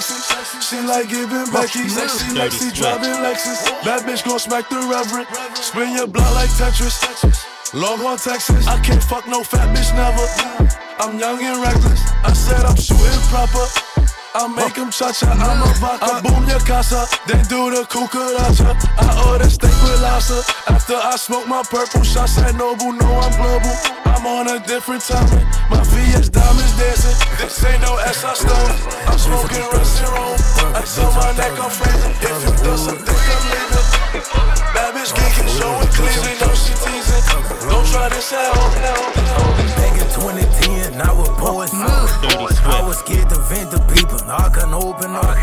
[0.00, 0.60] sexy.
[0.60, 1.94] She like giving back keys.
[1.94, 3.64] Sexy like driving Lexus.
[3.84, 5.28] That bitch gon' smack the reverend.
[5.56, 7.00] Spin your block like Tetris.
[7.74, 8.66] Longhorn, Texas.
[8.66, 10.26] I can't fuck no fat bitch never.
[10.98, 12.00] I'm young and reckless.
[12.24, 13.85] I said I'm shooting proper.
[14.36, 16.04] I make him cha-cha, I'm a vodka.
[16.04, 18.68] I boom your casa, then do the cucaracha.
[19.00, 20.44] I order steak with lobster.
[20.68, 23.72] After I smoke my purple shots at Noble, no, I'm global.
[24.04, 25.48] I'm on a different timing.
[25.72, 27.16] My VS diamonds dancing.
[27.40, 28.76] This ain't no S I stole.
[29.08, 30.36] I'm smoking Rome.
[30.76, 32.12] I tell my neck I'm freezing.
[32.20, 33.88] If you do something, I'm leaving.
[34.76, 37.24] Bad bitch geeking, showing cleavage, no she teasing.
[37.72, 39.85] Don't try this at home.
[40.16, 42.64] Back in 2010, I was poor as fuck.
[42.64, 44.16] I was scared to vent to people.
[44.24, 45.36] I couldn't open up.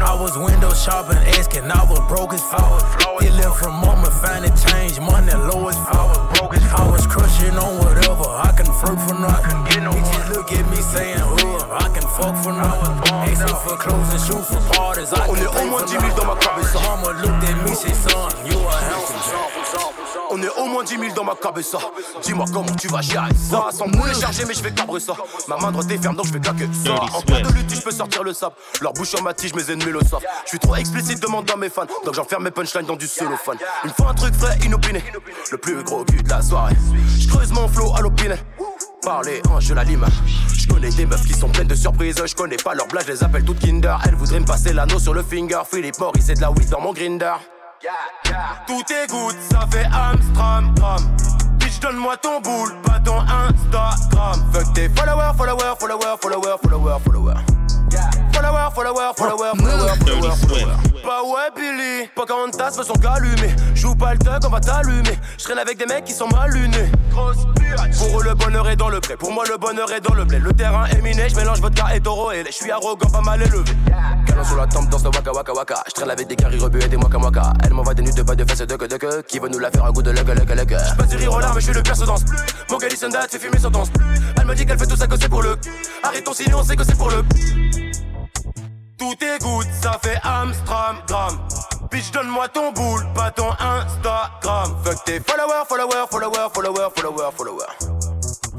[0.00, 1.70] I was window shopping, asking.
[1.70, 2.80] I was broke as fuck.
[3.20, 6.32] Stealing from mama, finding change, money low as fuck.
[6.32, 8.24] I was crushing on whatever.
[8.24, 9.60] I can flirt for nothing.
[9.68, 12.96] Bitches look at me saying, oh, I can fuck for nothing.
[13.20, 15.12] Asking for clothes and shoes for parties.
[15.12, 16.80] I On can est pay au moins for 10 000 dans ma nothing.
[16.88, 19.55] Mama looked at me, said, son, you a handsome
[20.30, 21.78] On est au moins 10 000 dans ma cabeza.
[22.22, 23.68] Dis-moi comment tu vas gérer ça.
[23.70, 25.14] Sans boulet chargé, mais je vais cabrer ça.
[25.48, 26.94] Ma main droite est ferme, donc je vais claquer ça.
[26.94, 28.54] En cas de lutte, je peux sortir le sable.
[28.80, 30.24] Leur bouche en ma tige, mes ennemis le savent.
[30.44, 31.86] Je suis trop explicite, demande à mes fans.
[32.04, 33.58] Donc j'enferme mes punchlines dans du cellophane.
[33.84, 35.02] Il me faut un truc frais, inopiné.
[35.50, 36.76] Le plus gros cul de la soirée.
[37.18, 38.36] Je creuse mon flow à l'opiné.
[39.02, 40.04] Parler, hein, je la lime.
[40.52, 42.20] Je connais des meufs qui sont pleines de surprises.
[42.24, 43.96] Je connais pas leur blague, je les appelle toutes Kinder.
[44.04, 45.62] Elles voudraient me passer l'anneau sur le finger.
[45.70, 47.34] Philippe Maurice, c'est de la weed dans mon grinder.
[48.66, 50.74] Tout est good, ça fait Amstram.
[51.58, 54.44] Bitch, donne-moi ton boule, pas ton Instagram.
[54.52, 58.25] Fuck tes followers, followers, followers, followers, followers, followers.
[58.36, 60.76] Follower, follower, follower, follower, follower.
[61.02, 62.08] Bah ouais, ouais, Billy.
[62.14, 63.56] Pocahontas veut son gars allumé.
[63.74, 65.18] Joue pas le thug, on va t'allumer.
[65.38, 66.90] Je traîne avec des mecs qui sont mal lunés.
[67.10, 67.46] Grosse
[67.98, 69.16] Pour eux, le bonheur est dans le pré.
[69.16, 70.38] Pour moi, le bonheur est dans le blé.
[70.38, 73.40] Le terrain est miné, je mélange vodka et taureau et Je suis arrogant, pas mal
[73.40, 73.72] élevé.
[74.26, 75.82] Canon sur la tempe, dans ce waka waka waka.
[75.86, 77.54] Je traîne avec des carrés rebus et des moka moka.
[77.64, 79.22] Elle m'envoie des nuits de pas de fesses de que de que.
[79.22, 80.76] Qui veut nous la faire un goût de lug lug lug.
[80.78, 82.38] J'suis pas du rire au mais je suis le perso danse plus.
[82.70, 84.04] Mon gars, date, c'est fumé sans danse plus.
[84.38, 85.56] Elle me dit qu'elle fait tout ça que c'est pour le.
[86.02, 87.24] Arrêtons sinon on sait que c'est pour le.
[88.98, 91.38] Tout est good, ça fait Amstramgram.
[91.90, 94.74] Bitch, donne-moi ton boule, pas ton Instagram.
[94.82, 97.76] Fuck tes followers, followers, followers, followers, followers, followers.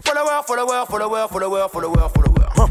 [0.06, 2.70] Followers, followers, followers, followers, followers, followers.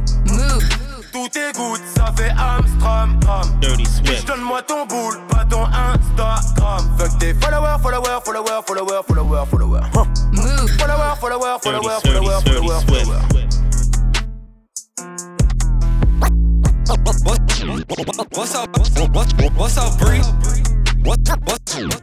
[1.12, 3.59] Tout est good, ça fait Amstramgram.
[4.05, 6.88] Bitch, donne-moi ton boule, pas ton Instagram.
[6.98, 9.90] Fuck tes followers, followers, followers, followers, followers, followers.
[10.79, 13.37] Followers, followers, followers, followers, followers, followers.
[16.87, 17.01] What's up?
[18.37, 20.22] What's up, Bree?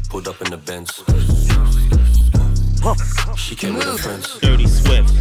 [0.10, 1.04] Pulled up in the Benz.
[3.36, 4.40] She came with her friends.
[4.40, 5.14] Dirty Swift.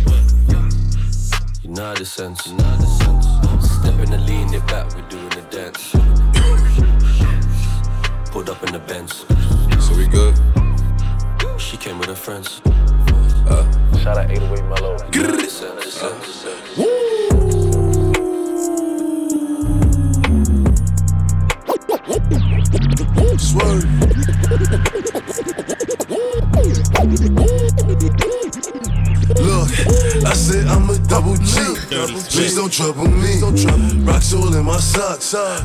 [1.97, 2.47] The sense.
[2.47, 2.76] You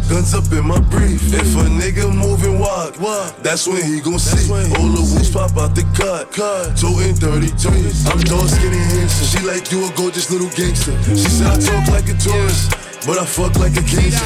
[0.09, 1.33] guns up in my brief.
[1.33, 2.95] If a nigga moving wild,
[3.43, 4.51] that's when he gon' see.
[4.51, 6.31] All the wolves pop out the cut,
[6.77, 8.11] toting 33.
[8.11, 9.27] I'm tall, skinny, handsome.
[9.31, 10.95] She like you a gorgeous little gangster.
[11.03, 12.75] She said I talk like a tourist.
[13.07, 14.21] But I fuck like a gangster.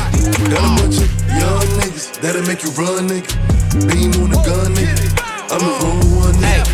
[0.51, 3.31] Got a bunch of young niggas that'll make you run, nigga.
[3.87, 5.07] Beam on the gun, nigga.
[5.51, 6.64] I'm the wrong one, nigga.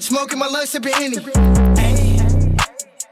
[0.00, 1.16] Smoking my lungs, sipping Henny.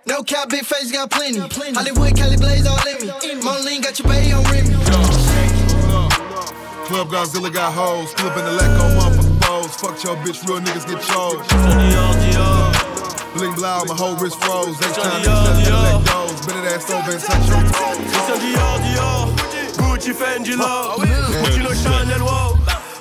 [0.06, 1.40] No cap, big face, got plenty.
[1.74, 3.42] Hollywood, Cali Blaze all in me.
[3.42, 4.70] Moline got your bay on Remy.
[6.86, 9.74] Club Godzilla got hoes, flip in the lack on motherfucking foes.
[9.76, 11.42] Fuck your bitch, real niggas get chose.
[13.34, 14.80] Bling blow, my whole wrist froze.
[14.80, 16.46] Next time niggas let let goes.
[16.46, 17.98] Bend that ass over and touch your toes.
[18.14, 19.34] Christian Dior, Dior,
[19.74, 22.45] Gucci, Fendi, Love, Gucci, le Chanel, wow.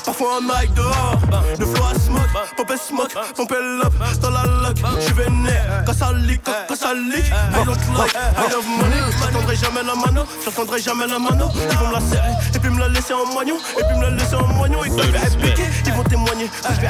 [0.05, 1.19] Parfois un mic dehors,
[1.59, 4.77] le flow à smoke, et smoke, pompe up dans la lock.
[4.99, 7.25] J'suis vénère, quand ça leak, quand ça leak.
[7.25, 9.01] I don't like, I love money.
[9.19, 11.49] J'attendrai jamais la mano, j'attendrai jamais la mano.
[11.71, 14.03] Ils vont me la serrer, et puis me la laisser en moignon, et puis me
[14.03, 14.83] la laisser en moignon.
[14.83, 16.49] Et quand je vais répliquer, ils vont témoigner.
[16.61, 16.87] Quand je vais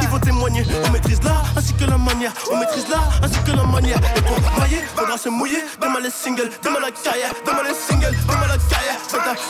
[0.00, 0.64] ils vont témoigner.
[0.86, 3.98] On maîtrise l'art ainsi que la manière, on maîtrise l'art ainsi que la manière.
[4.16, 5.62] Et pour travailler, faudra se mouiller.
[5.80, 8.98] Demain les singles, demain la carrière, demain les singles, demain la carrière.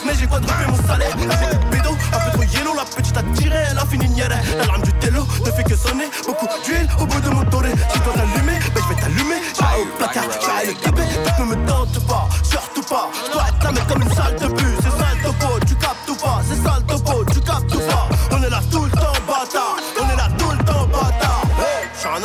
[0.05, 1.15] Mais j'ai quadruplé mon salaire.
[1.17, 4.29] J'ai des bédos, un peu yellow, la petite a tiré, elle a fini nière.
[4.29, 6.09] La larme du télo ne fait que sonner.
[6.25, 7.71] Beaucoup d'huile au bout de mon toré.
[7.93, 9.41] Si toi t'allumer, ben je vais t'allumer.
[9.55, 10.23] J'ai au placard,
[10.61, 11.07] j'ai le taper.
[11.39, 13.09] Ne me tente pas, surtout pas.
[13.25, 14.77] Je dois être mais comme une salle de bus.
[14.81, 16.41] C'est sale topo, tu captes ou pas.
[16.47, 17.06] C'est sale topo,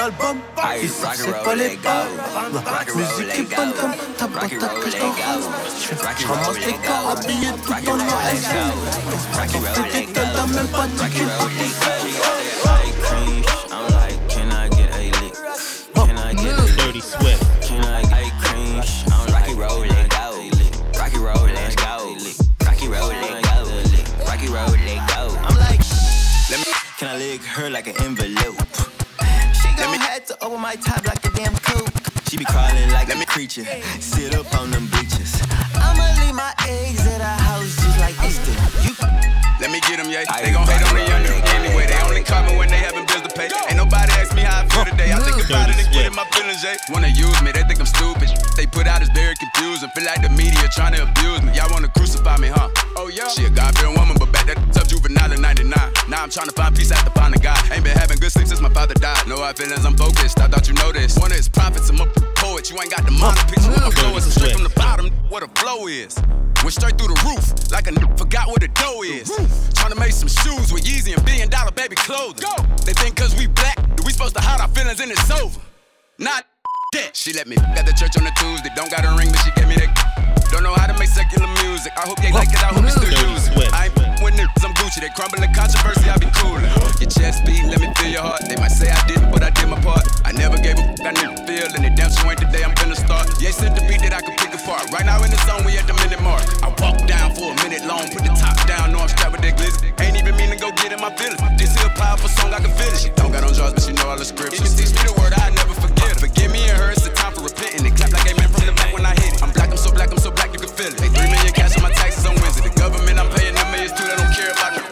[0.02, 0.36] l'album.
[0.82, 2.08] Ici c'est pas les balles.
[2.94, 4.96] Musique bonne comme ta que je.
[6.18, 8.82] Je ramasse les corps habillés tout en noir et jaune.
[9.92, 11.12] Tes t'as même pas i'm
[19.32, 20.26] Rocky Roll, go.
[20.98, 21.48] Rocky Roll,
[21.78, 21.94] go.
[24.26, 24.72] Rocky Roll,
[25.08, 25.22] go.
[25.46, 25.82] I'm like.
[26.98, 28.61] Can I lick her like an envelope?
[30.30, 31.90] had my top like a damn coop.
[32.28, 33.64] She be crawling like a creature,
[34.00, 35.40] sit up on them bleachers.
[35.74, 38.52] I'ma leave my eggs at house just like Easter.
[38.84, 38.92] You...
[39.60, 40.24] Let me get them, yeah.
[40.42, 41.86] They gon' hate on the young nigga, anyway.
[41.86, 43.50] They only coming when they having bills to pay.
[43.68, 45.12] Ain't nobody ask me how I feel today.
[45.12, 46.76] I think about it and get in my feelings, yeah.
[46.90, 48.30] Wanna use me, they think I'm stupid.
[48.56, 49.90] They put out is very confusing.
[49.94, 51.52] Feel like the media trying to abuse me.
[51.54, 52.68] Y'all wanna crucify me, huh?
[52.96, 53.28] Oh, yeah.
[53.28, 55.72] She a God-fearing woman, but back that up juvenile in 99.
[56.08, 57.58] Now I'm trying to find peace after finding God.
[57.70, 59.26] Ain't been having good sleep since my father died.
[59.26, 60.38] No hard feelings, I'm focused.
[60.38, 61.18] I thought you know this.
[61.18, 62.06] One of his prophets, I'm a
[62.36, 62.70] poet.
[62.70, 64.24] You ain't got the mind picture what my flow is.
[64.26, 66.16] I'm straight from the bottom, what a flow is.
[66.62, 69.26] Went straight through the roof, like a n- forgot what a dough is.
[69.74, 72.44] Trying to make some shoes with Yeezy and billion dollar baby clothing.
[72.44, 72.54] Go.
[72.84, 75.60] They think cause we black, we supposed to hide our feelings and it's over.
[76.18, 76.44] Not
[76.92, 77.16] that.
[77.16, 78.68] She let me at the church on the Tuesday.
[78.76, 79.88] Don't got a ring, but she gave me that.
[80.52, 81.92] Don't know how to make secular music.
[81.96, 83.72] I hope they like it, I hope you still use it.
[83.72, 85.00] I ain't with niggas, I'm Gucci.
[85.00, 86.60] They crumbling controversy, I be cooler.
[87.00, 88.44] Your chest beat, let me feel your heart.
[88.44, 90.04] They might say I didn't, but I did my part.
[90.28, 92.60] I never gave a f- I nigga feel, and it damn sure ain't the day
[92.60, 93.32] I'm gonna start.
[93.40, 94.90] Yeah, sent the beat that I could pick apart.
[94.92, 96.42] Right now in the zone, we at the minute mark.
[96.62, 99.42] I walk down for a minute long, put the top down, know I'm strapped with
[99.42, 99.90] that glizzy.
[100.00, 101.42] Ain't even mean to go get in my feelings.
[101.58, 102.98] This is a powerful song, I can feel it.
[102.98, 104.62] She don't got on drugs, but she know all the scriptures.
[104.62, 106.18] If you teach me the word, I never forget it.
[106.22, 107.86] Forgive me and her, it's the time for repenting.
[107.86, 109.42] It clap like amen from the back when I hit it.
[109.42, 110.96] I'm black, I'm so black, I'm so black, you can feel it.
[110.96, 112.68] They three million cash on my taxes on Wednesday.
[112.68, 114.82] The government, I'm paying them millions too, they don't care about me.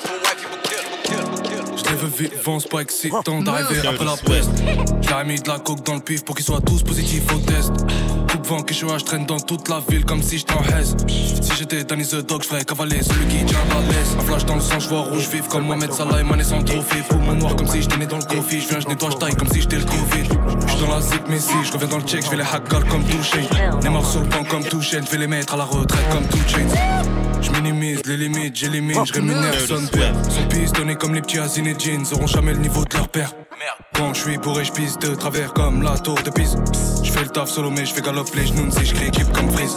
[1.77, 4.51] Je les veux vivants, c'est pas excitant d'arriver après la peste.
[5.01, 7.73] J'ai mis de la coke dans le pif pour qu'ils soient tous positifs au test.
[8.31, 10.95] Coupe vent que je je traîne dans toute la ville comme si j'étais en Hesse.
[11.09, 14.15] Si j'étais Danny the Dog, j'ferais cavaler celui qui tient la laisse.
[14.19, 17.03] Un flash dans le sang, j'vois rouge vif comme Mohamed Salah et Mané sans trophée.
[17.09, 18.61] Poumon noir comme si j'étais né dans le coffee.
[18.61, 20.29] J'viens, j'nettoie, j'taille comme si j'étais le Covid.
[20.67, 23.41] J'suis dans la zip, mais si j'reviens dans le check, j'vais les hackers comme touché.
[23.83, 26.39] Neymar sur le banc comme touché, j'vais les mettre à la retraite comme tout.
[27.43, 30.15] Je minimise les limites, j'ai limite, je rémunère son père.
[30.29, 33.33] Son pistonné comme les petits et Jeans, auront jamais le niveau de leur père.
[33.95, 36.57] Quand je suis bourré, je pisse de travers comme la tour de Pise.
[37.03, 39.31] Je fais le taf solo, mais je fais galop les genoux si je crie équipe
[39.33, 39.77] comme frise.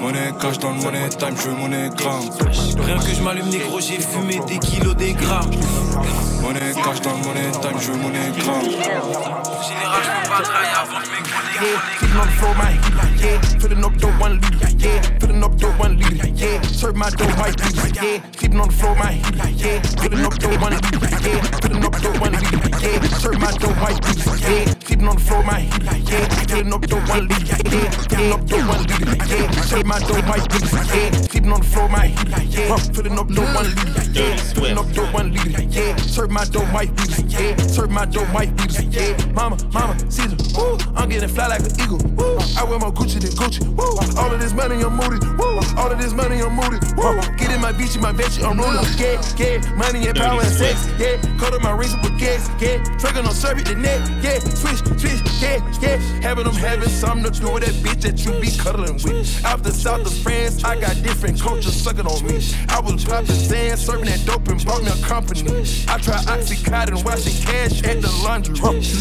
[0.00, 2.28] Monnaie cash dans le money time, je veux monnaie gramme.
[2.84, 5.50] Rien que je m'allume négro, j'ai fumé des kilos, des grammes.
[6.42, 8.64] Monnaie cash dans le money time, je veux monnaie gramme.
[8.64, 11.06] Général, je peux pas trahir avant de
[11.54, 13.40] Yeah, feeding on the floor, my heat, yeah.
[13.60, 15.18] Filling up dope one liter, yeah.
[15.20, 16.60] Filling up dope one liter, yeah.
[16.62, 18.18] Serve my dope white beater, yeah.
[18.32, 19.80] Feeding on the floor, my heat, yeah.
[19.82, 21.42] Filling up dope one liter, yeah.
[21.62, 23.02] Filling up dope one liter, yeah.
[23.18, 24.74] Serve my dope white beater, yeah.
[24.82, 26.28] Feeding on the floor, my yeah.
[26.48, 27.90] Filling up dope one liter, yeah.
[27.90, 29.50] Filling up dope one liter, yeah.
[29.62, 31.10] Serve my dope white beater, yeah.
[31.30, 32.04] Feeding on the floor, my
[32.50, 32.76] yeah.
[32.76, 34.36] Filling up dope one liter, yeah.
[34.36, 35.96] Filling up dope one liter, yeah.
[35.96, 37.56] Serve my dope white beater, yeah.
[37.58, 39.32] Serve my dope white beater, yeah.
[39.32, 40.78] Mama, mama, Caesar, woo.
[40.96, 42.38] I'm getting fly like an eagle, woo.
[42.56, 43.98] I wear more Gucci than Gucci, woo.
[44.18, 45.60] All of this money, I'm moody, woo.
[45.76, 47.20] All of this money, I'm moody, woo.
[47.36, 49.74] Get in my beach, my bitch, I'm rolling, yeah, yeah.
[49.74, 51.20] Money and power and sex, yeah.
[51.38, 52.82] Cut up my rings with gas, yeah.
[52.98, 54.38] Trigger on serve it the net, yeah.
[54.38, 55.96] Switch, switch, yeah, yeah.
[56.22, 59.44] Having them having something to do with that bitch that you be cuddling with.
[59.44, 62.40] Out the south of France, I got different cultures sucking on me.
[62.68, 65.42] I was popping sand, serving that dope and bought me a company.
[65.88, 68.54] I try Oxycontin, washing cash at the laundry.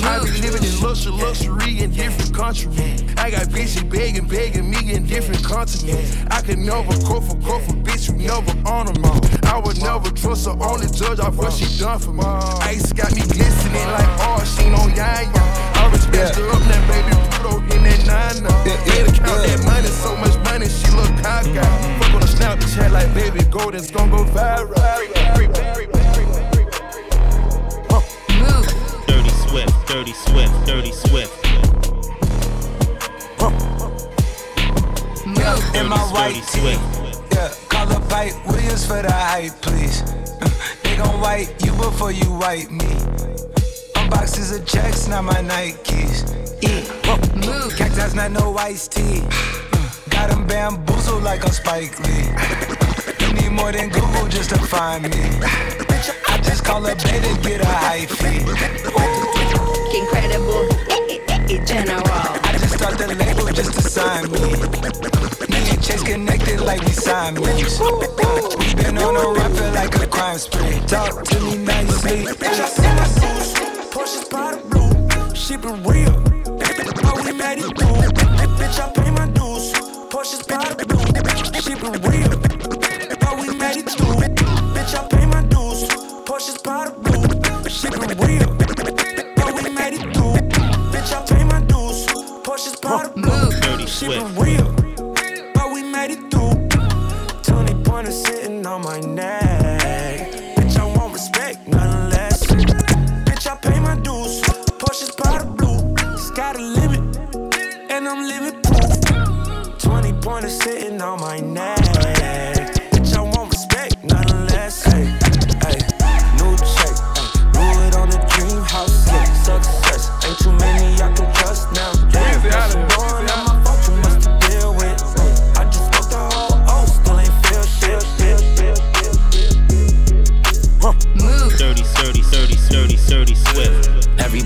[0.04, 3.04] I be living in luxury, luxury in different countries.
[3.18, 6.18] I got bitches begging, begging me in different continents.
[6.30, 9.10] I can never go for, go for bitch, you never honor me.
[9.44, 12.26] I would never trust her, only judge off what she done for me.
[12.66, 15.30] Ice got me glistening like oh, she on Yaya.
[15.78, 18.44] I respect her up that baby Pluto in that nine.
[18.66, 21.54] Yeah, to count that money, so much money, she look cocky.
[21.54, 24.74] Fuck on the Snapchat like baby gold, it's gon' go viral.
[29.08, 30.73] Dirty Swift, Dirty Swift, Dirty
[36.14, 36.80] Yeah, in my right team.
[37.32, 40.04] Yeah, call up Pipe Williams for the hype, please.
[40.84, 42.94] they gon' wipe you before you wipe me.
[44.10, 46.30] Boxes of checks, not my Nikes.
[46.62, 47.76] Yeah, fuck move.
[47.76, 49.22] cactus, not no iced tea.
[50.10, 52.30] Got him bamboozled like a Spike Lee.
[53.20, 55.10] You need more than Google just to find me.
[56.30, 58.42] I just call a beta, get a high fee.
[59.98, 62.04] Incredible, eh, eh, eh, general.
[62.06, 65.13] I just start the label just to sign me.
[65.84, 67.42] Chase connected like we signed me.
[67.44, 70.80] We been on a run, feel like a crime spree.
[70.88, 72.24] Talk to me nicely.
[73.92, 76.24] Porsche's the blue, she been real.
[77.04, 78.00] How we made it through.
[78.56, 79.74] Bitch, I pay my dues.
[80.10, 81.04] Porsche's by the blue,
[81.60, 82.32] she been real.
[83.20, 84.24] How we made it through.
[84.74, 85.84] Bitch, I pay my dues.
[86.24, 88.56] Porsche's by the blue, she been real.
[89.36, 90.40] How we made it through.
[90.94, 92.08] Bitch, I pay my dues.
[92.42, 94.73] Porsche's by the blue, she been real.
[98.74, 99.43] On my neck.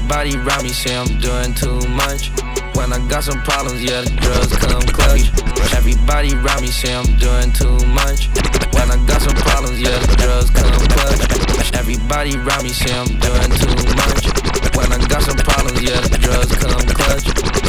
[0.10, 2.32] Everybody around me say I'm doing too much.
[2.78, 5.28] When I got some problems, yeah, the drugs come clutch.
[5.76, 8.30] Everybody around me say I'm doing too much.
[8.72, 11.74] When I got some problems, yeah, the drugs come clutch.
[11.74, 14.36] Everybody around me say I'm doing too much.
[14.78, 17.25] When I got some problems, yeah, the drugs come clutch.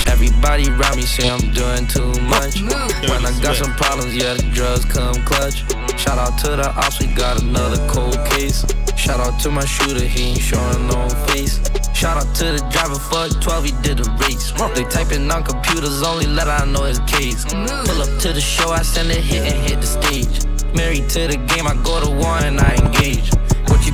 [0.06, 2.60] Everybody around me say I'm doing too much.
[3.08, 5.64] When I got some problems, yeah, the drugs come clutch.
[5.96, 8.60] Shout out to the ops, we got another cold case.
[8.94, 11.56] Shout out to my shooter, he ain't showing no face.
[11.96, 14.52] Shout out to the driver, fuck 12, he did a race.
[14.76, 17.44] They typing on computers, only let I know his case.
[17.48, 20.44] Pull up to the show, I send a hit and hit the stage.
[20.76, 23.32] Married to the game, I go to war and I engage.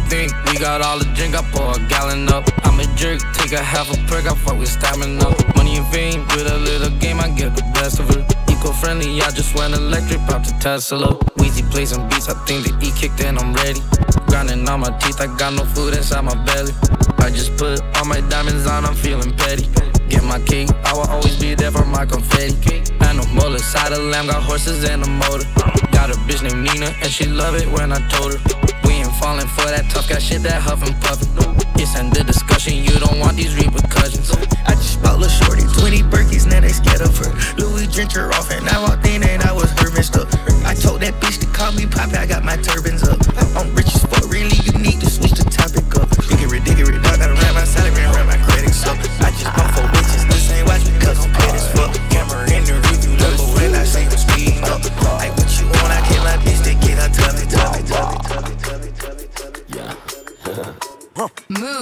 [0.09, 0.33] Think?
[0.47, 2.45] We got all the drink, I pour a gallon up.
[2.65, 5.25] I'm a jerk, take a half a perk, I fuck with stamina.
[5.57, 8.25] Money and fame, with a little game, I get the best of it.
[8.51, 11.19] Eco friendly, I just went electric, pop the Tesla.
[11.39, 13.81] Weezy play some beats, I think the E kicked and I'm ready.
[14.29, 16.73] Grinding on my teeth, I got no food inside my belly.
[17.19, 19.69] I just put all my diamonds on, I'm feeling petty.
[20.09, 22.83] Get my cake, I will always be there for my confetti.
[23.01, 25.47] Animal side of lamb, got horses and a motor.
[25.93, 28.74] Got a bitch named Nina, and she love it when I told her.
[29.25, 31.33] Falling for that tough guy shit, that huff and puffin'.
[31.81, 34.29] It's the discussion, you don't want these repercussions.
[34.69, 37.33] I just bought a Shorty 20 Birkies, now they scared of her.
[37.57, 40.29] Louis drink her off, and I walked in and I was her mister.
[40.69, 43.17] I told that bitch to call me Poppy, I got my turbans up.
[43.57, 43.84] I'm rich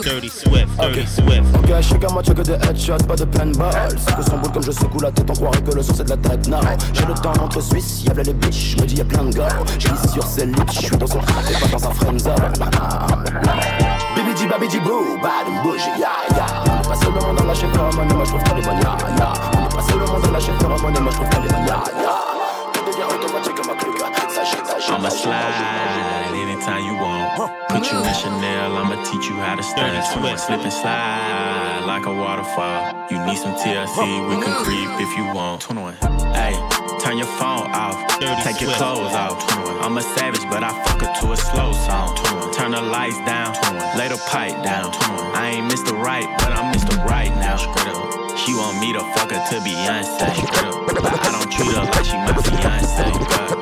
[0.03, 1.43] Dirty Swift, Dirty Swift.
[1.55, 3.71] Ok, je suis moitié que des headshots, pas de paintball.
[3.97, 6.05] C'est que son boule comme je secoue la tête, on croirait que le son c'est
[6.05, 6.49] de la tête.
[6.49, 6.59] Non,
[6.93, 9.49] j'ai le temps entre Suisse, y'a les biches, je me dis y'a plein de gars.
[9.79, 12.53] Je sur ses lips, je suis dans son crack et pas dans sa friendzone.
[14.17, 16.47] Bibidi babidi boo, bad and bougie, ya ya.
[16.67, 18.97] On est pas seulement dans la chef phéromonie, moi je trouve qu'elle est bonne, ya.
[19.55, 21.67] On est pas seulement dans la chef phéromonie, moi je trouve qu'elle est bonne.
[22.73, 23.95] Tout devient automatique comme un club,
[24.29, 24.93] sachez, sachez.
[24.93, 26.22] I'ma slide
[26.63, 27.53] anytime you want.
[27.69, 30.05] Put you in Chanel, I'ma teach you how to stand.
[30.07, 33.07] Swim, slip and slide like a waterfall.
[33.11, 35.63] You need some TLC, we can creep if you want.
[35.63, 35.95] 21.
[36.35, 36.55] Hey,
[37.01, 37.97] turn your phone off,
[38.45, 39.43] take your clothes off.
[39.83, 42.17] I'm a savage, but I fuck her to a slow song.
[42.53, 43.55] Turn the lights down,
[43.99, 44.93] lay the pipe down.
[45.35, 45.99] I ain't Mr.
[45.99, 47.05] Right, but I'm Mr.
[47.05, 48.22] Right now.
[48.45, 50.19] She want me to fuck her to Beyonce.
[50.87, 53.13] But I don't treat her like she my fiance.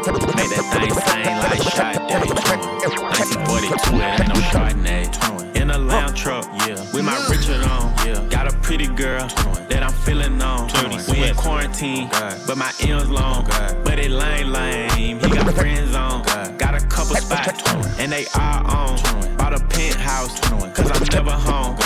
[0.06, 2.00] But make that thing sing like Sade.
[2.00, 5.56] 1942, it ain't no Chardonnay.
[5.56, 7.92] In a lounge truck, yeah, with my Richard on.
[8.06, 9.28] Yeah, got a pretty girl
[9.68, 10.70] that I'm feeling on.
[11.10, 12.08] We in quarantine,
[12.46, 13.44] but my M's long.
[13.84, 15.20] But it lame, lame.
[15.20, 16.22] He got friends on.
[16.56, 17.62] Got a couple spots,
[17.98, 18.96] and they are on.
[19.36, 21.76] Bought a penthouse, cause I'm never home.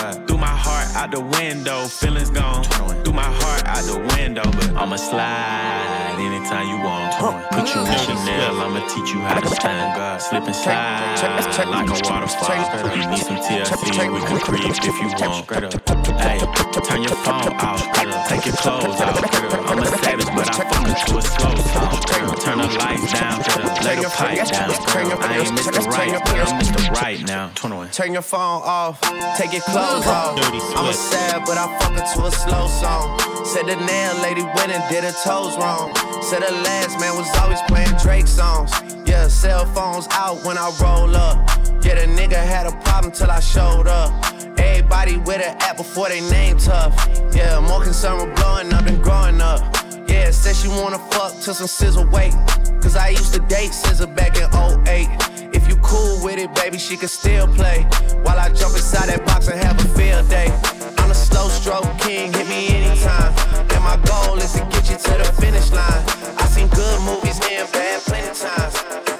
[0.84, 2.62] Heart out the window, feelings gone.
[3.04, 7.14] Threw my heart out the window, but I'ma slide anytime you want.
[7.50, 10.20] Put you in Chanel, I'ma teach you how to stand.
[10.20, 12.96] Slip and slide like a waterfall.
[12.96, 15.48] You need some TLC, we can creep if you want.
[16.20, 16.38] Hey,
[16.84, 17.80] turn your phone off,
[18.28, 19.24] take your clothes off.
[19.70, 22.00] I'm a savage, but I to a slow song.
[22.44, 23.38] Turn the lights down,
[23.84, 24.70] lay the pipe down.
[25.22, 25.86] I ain't Mr.
[25.86, 26.90] Right, I'm Mr.
[26.90, 27.50] Right now.
[27.54, 27.90] 21.
[27.90, 29.00] Turn your phone off,
[29.36, 30.38] take your clothes off.
[30.76, 33.18] I'm a sad, but I fuck her to a slow song.
[33.44, 35.94] Said the nail lady went and did her toes wrong.
[36.22, 38.70] Said the last man was always playing Drake songs.
[39.06, 41.36] Yeah, cell phones out when I roll up.
[41.84, 44.12] Yeah, the nigga had a problem till I showed up.
[44.58, 46.94] Everybody with an app before they name tough.
[47.34, 49.83] Yeah, more concerned with blowing up than growing up.
[50.14, 52.34] Yeah, said she wanna fuck till some SZA wait.
[52.80, 54.46] Cause I used to date SZA back in
[54.86, 55.08] 08.
[55.52, 57.82] If you cool with it, baby, she can still play.
[58.22, 60.48] While I jump inside that box and have a field day.
[60.98, 63.32] I'm a slow stroke king, hit me anytime.
[63.74, 66.02] And my goal is to get you to the finish line.
[66.38, 69.13] I seen good movies and bad plenty times.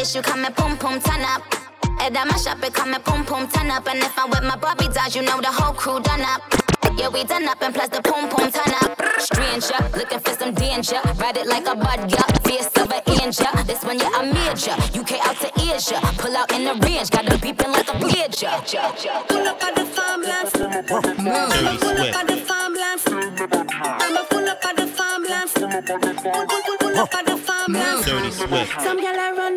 [0.00, 1.42] Issue, come and boom, pum turn up.
[1.98, 3.86] Head on my shop, it come and pum pum turn up.
[3.86, 6.42] And if I'm with my Bobby dolls, you know the whole crew done up.
[6.96, 8.92] Yeah, we done up and plus the boom, boom, turn up.
[9.20, 11.00] Stranger, looking for some danger.
[11.16, 12.26] Ride it like a bud, yeah.
[12.44, 13.46] Face of an angel.
[13.64, 14.76] This one, yeah, I'm major.
[14.92, 16.00] UK out to Asia.
[16.18, 18.52] Pull out in the range, got them beeping like a pager.
[19.28, 20.52] Pull up at the farmlands.
[20.56, 20.82] I'ma
[21.80, 23.04] pull up at the farmlands.
[23.06, 25.52] I'ma pull up at the farmlands.
[25.54, 28.04] Pull, pull, pull, pull up at the farmlands.
[28.04, 28.80] Dirty Swift.
[28.82, 29.49] Some gyal a run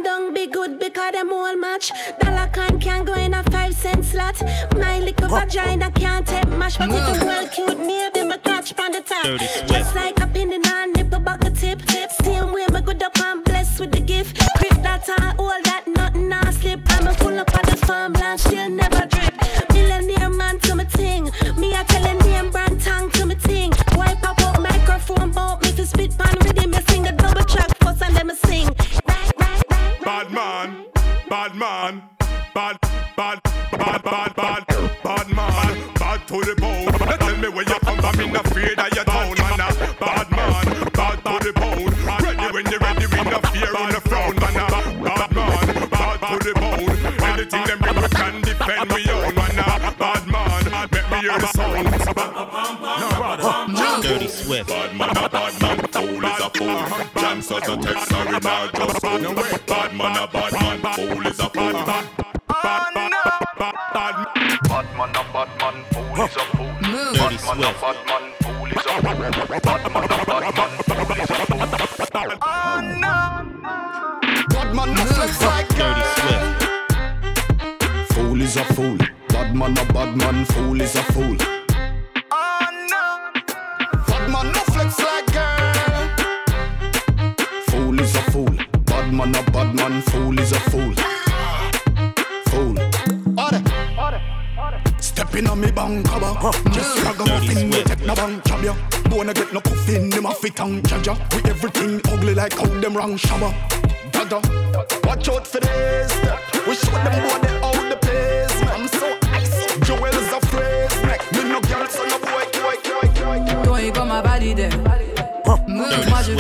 [1.92, 2.20] all match.
[2.20, 4.42] Dollar can can go in a five cent slot.
[4.76, 8.92] My little vagina can't take mash, but if you well cute, maybe my catch on
[8.92, 9.24] the top.
[9.24, 9.70] Dirty Swift.
[9.70, 10.63] Just like a pin in
[58.44, 58.93] my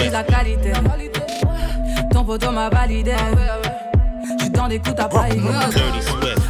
[0.03, 0.73] Je vise la qualité.
[2.11, 3.13] Ton poteau m'a validé.
[4.37, 5.05] J'suis dans des coups à.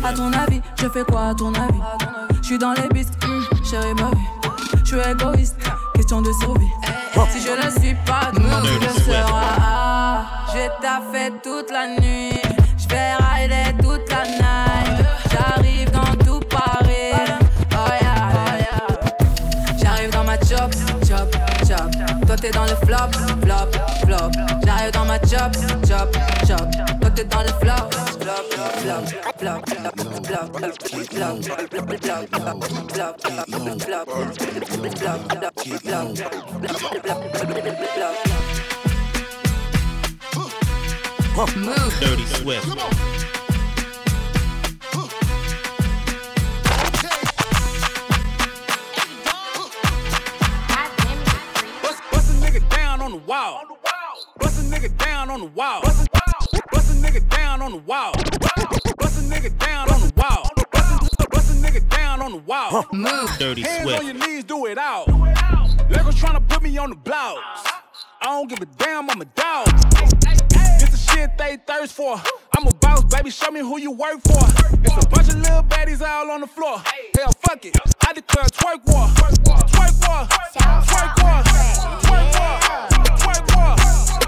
[0.04, 1.80] À ton avis, je fais quoi à ton avis?
[2.42, 4.84] J'suis dans les bisques, hum, chérie ma vie.
[4.84, 5.56] J'suis égoïste,
[5.96, 6.66] question de survie.
[7.30, 10.22] Si je ne suis pas, demain tu le seras.
[10.52, 12.40] J'ai taffé toute la nuit.
[12.78, 13.83] J'vais rider
[22.44, 23.10] t'es dans le flop,
[23.42, 23.72] flop,
[24.04, 24.32] flop.
[24.66, 25.54] J'arrive dans ma chop,
[25.88, 26.14] chop,
[26.46, 26.70] chop.
[27.00, 27.90] Toi t'es dans le flop,
[28.20, 28.44] flop,
[28.82, 29.06] flop,
[29.38, 29.90] flop, flop, flop,
[30.52, 30.70] flop, flop, flop, flop,
[31.14, 31.40] flop,
[53.14, 53.62] the wall.
[54.40, 55.82] Bust a nigga down on the wall.
[55.84, 58.14] Bust a, nigga down on the wall.
[58.98, 60.50] Bust a nigga down on the wall.
[61.32, 62.86] Bust a, nigga down on the wall.
[62.92, 63.30] Move.
[63.38, 64.00] Dirty Hands Swift.
[64.00, 65.08] on your knees, do it out.
[65.08, 67.40] Legos tryna put me on the blouse.
[68.24, 69.68] I don't give a damn, I'm a dog.
[70.80, 72.16] This the shit they thirst for.
[72.56, 74.40] I'm a boss, baby, show me who you work for.
[74.80, 76.82] It's a bunch of little baddies all on the floor.
[77.16, 77.76] Hell, fuck it.
[78.08, 79.08] I declare twerk war.
[79.20, 79.58] Twerk war.
[79.68, 80.24] Twerk war.
[80.88, 81.44] Twerk war.
[82.00, 82.64] Twerk war.
[83.20, 83.76] Twerk war.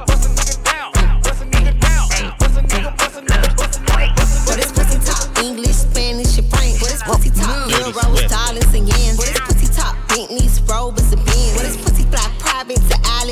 [0.05, 0.91] Bust a nigga down.
[1.23, 2.09] Bust a nigga down.
[2.37, 4.45] Bust a nigga, bust a nigga, bust a nigga, bust a nigga.
[4.45, 5.23] What is pussy top?
[5.41, 6.81] English, Spanish, and French.
[6.81, 7.71] What is pussy top?
[7.71, 9.17] Euros, dollars, and yens.
[9.17, 9.95] What is pussy top?
[10.09, 11.55] Bentleys, Rovers, and Benz.
[11.55, 13.24] What is pussy fly private to Alice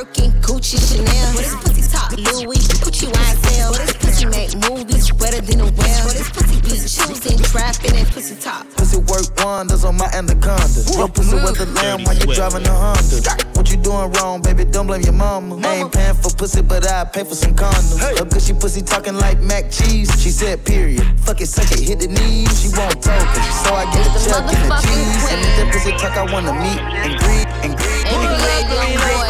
[0.00, 1.34] Birkin, Gucci, Chanel.
[1.34, 2.12] What is pussy top?
[2.16, 3.70] Louis, Gucci, YSL.
[3.70, 6.04] What is pussy make movies wetter than a well?
[6.08, 8.64] What is pussy be choosing, trapping, and pussy top?
[8.80, 10.80] Pussy work wonders on my anaconda.
[10.96, 13.44] Your pussy with the lamb while you driving a Honda.
[13.52, 14.64] What you doing wrong, baby?
[14.64, 15.60] Don't blame your mama.
[15.68, 18.00] I ain't paying for pussy, but I pay for some condoms.
[18.00, 20.08] Her cause she pussy talking like mac cheese.
[20.16, 21.04] She said period.
[21.20, 22.48] Fuck it, suck it, hit the knees.
[22.56, 23.44] She won't talk it.
[23.52, 25.28] So I get the chuck and the cheese.
[25.28, 27.90] And if that pussy talk, I wanna meet and greet and greet.
[28.08, 29.29] NBA young boy, let's go.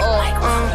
[0.00, 0.67] oh, um.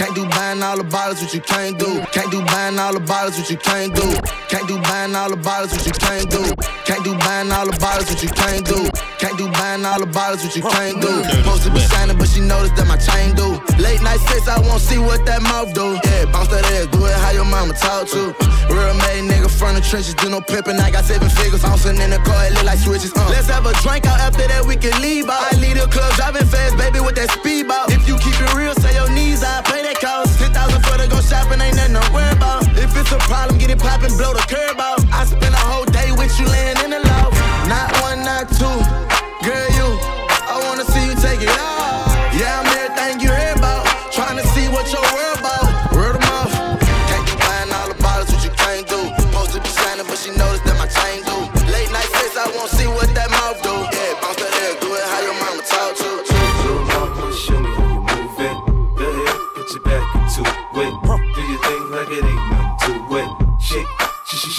[0.00, 2.00] Can't do buying all the bottles, what you can't do.
[2.12, 4.08] Can't do buying all the bottles, what you can't do.
[4.48, 6.42] Can't do buying all the bottles, what you can't do.
[6.88, 8.88] Can't do buying all the bottles, what you can't do.
[9.20, 11.12] Can't do buying all the bottles, what you can't do.
[11.28, 13.60] Supposed to be shining, but she noticed that my chain do.
[13.76, 16.00] Late night sex, I won't see what that mouth do.
[16.00, 18.32] Yeah, bounce that ass, do it how your mama talk to.
[18.72, 20.80] Real made nigga from the trenches, do no pimpin'.
[20.80, 23.12] I got seven figures, bouncing in the car, it look like switches.
[23.12, 23.28] Uh.
[23.28, 25.52] Let's have a drink out after that, we can leave out.
[25.52, 27.92] I leave the club driving fast, baby, with that speedboat.
[27.92, 29.09] If you keep it real, say your
[29.42, 30.38] I pay that cost.
[30.38, 32.66] 10,000 for to go shopping, ain't nothing to worry about.
[32.76, 35.00] If it's a problem, get it poppin', blow the curb out.
[35.12, 37.36] I spend a whole day with you laying in the loft.
[37.68, 38.89] Not one, not two.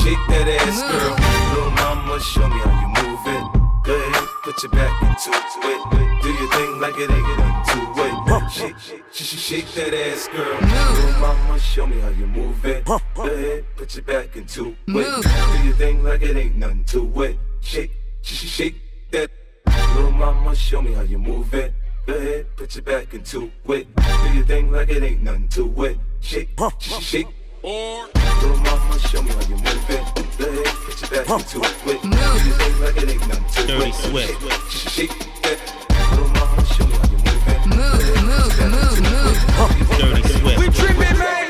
[0.04, 1.14] Shake that ass, girl.
[1.54, 3.44] Little mama, show me how you move it.
[3.84, 6.22] Go ahead, put your back into it.
[6.22, 8.52] Do your thing like it ain't nothing to it.
[8.52, 10.60] Shake, sh- sh- shake that ass, girl.
[10.96, 12.86] Little mama, show me how you move it.
[12.86, 14.86] Go ahead, put your back into it.
[14.88, 17.38] Do your thing like it ain't nothing to it.
[17.62, 17.92] Shake,
[18.22, 18.76] sh- sh- shake
[19.12, 19.30] that.
[19.96, 21.74] Little mama, show me how you move it.
[22.08, 23.96] Go ahead, put your back into it.
[23.96, 25.98] Do your thing like it ain't nothing to it.
[26.20, 26.50] Shake,
[26.80, 27.28] sh- shake.
[27.64, 30.02] Little mama, show me how you move it.
[30.40, 32.02] Go ahead, put your back into it.
[32.02, 34.42] Do your thing like it ain't nothing to Dirty it.
[34.42, 34.48] You
[37.22, 37.62] move it.
[37.68, 39.38] Move, move, move, move.
[40.00, 40.58] Dirty Swift.
[40.58, 41.41] We trippin', man.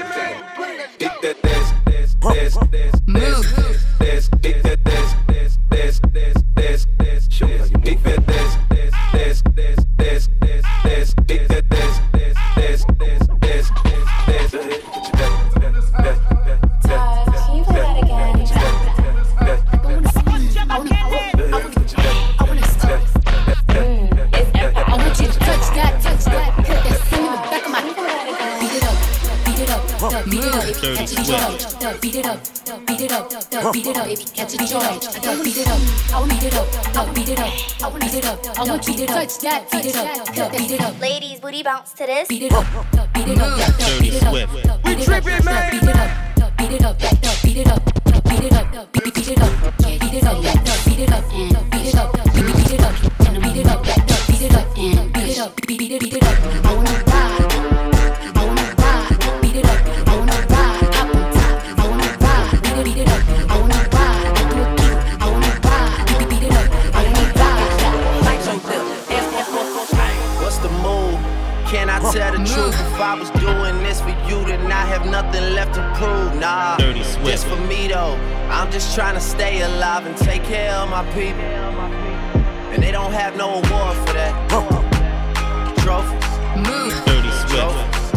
[33.65, 35.01] Up, beat it up, if you catch it, joint.
[35.43, 35.79] Beat it up,
[36.13, 38.63] I want beat it up, I beat it up, I want beat it up, I
[38.63, 40.99] want you to touch that, beat it up, beat it up.
[40.99, 42.27] Ladies, booty bounce to this.
[42.27, 42.65] Beat it up,
[43.13, 43.57] beat it up,
[43.99, 44.33] beat it up,
[44.83, 45.71] beat it up, man.
[45.71, 46.09] Beat it up,
[46.57, 46.97] beat it up,
[47.43, 47.81] beat it up,
[48.23, 49.51] beat it up, beat beat it up,
[49.99, 50.45] beat it up,
[50.85, 52.95] beat it up, and beat it up, beat beat it up,
[53.27, 53.83] and beat it up,
[54.27, 56.10] beat it up, and beat it up, beat beat it, beat it up.
[76.41, 77.27] Nah, Dirty Swift.
[77.27, 78.17] just for me though.
[78.49, 81.39] I'm just trying to stay alive and take care of my people.
[82.73, 84.33] And they don't have no award for that.
[85.85, 86.25] Trophies.
[86.57, 86.97] Move.
[87.05, 88.15] Dirty Swift.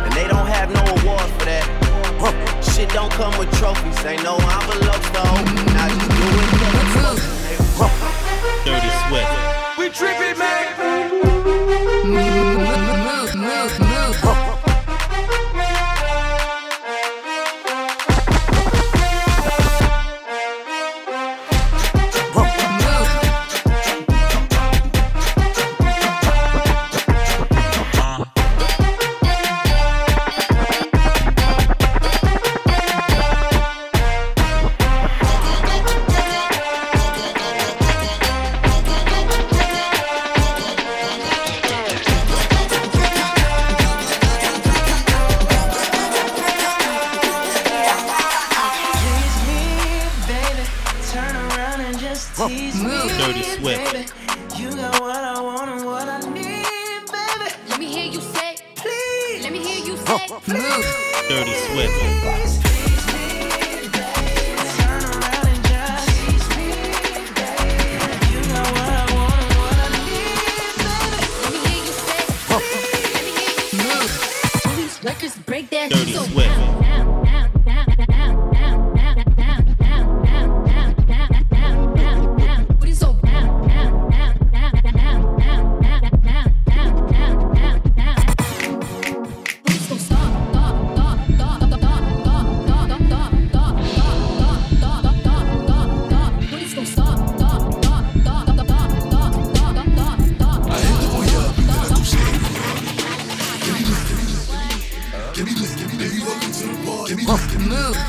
[0.00, 1.66] And they don't have no award for that.
[2.64, 4.02] Shit don't come with trophies.
[4.06, 5.44] Ain't no envelopes though.
[5.76, 6.56] Now just do it.
[8.64, 9.32] Dirty Swift.
[9.76, 10.77] We trippin', man.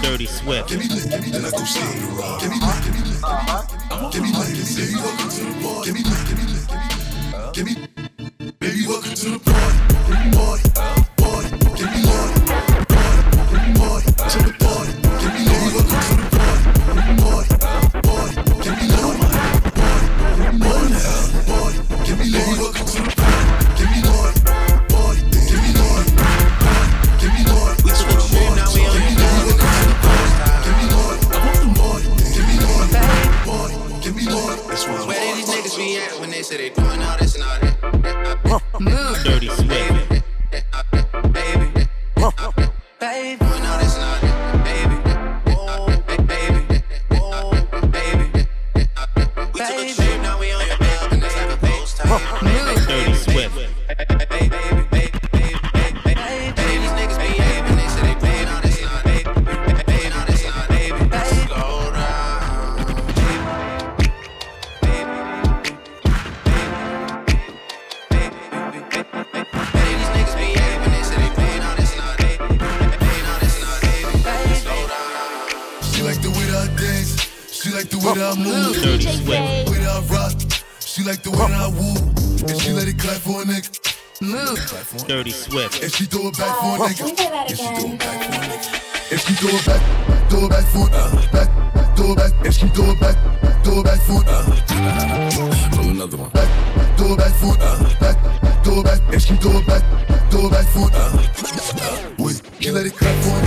[0.02, 0.70] Dirty Swift.
[0.70, 2.42] Give me lit, give me lit, go skate and rock.
[2.42, 3.22] Give me lit, give me lit,
[4.12, 6.64] give me lit, give me lit, give me lit, give me lit, give me lit,
[6.66, 6.86] give me
[7.34, 7.89] lit, give me lit.
[102.60, 103.39] You let it cut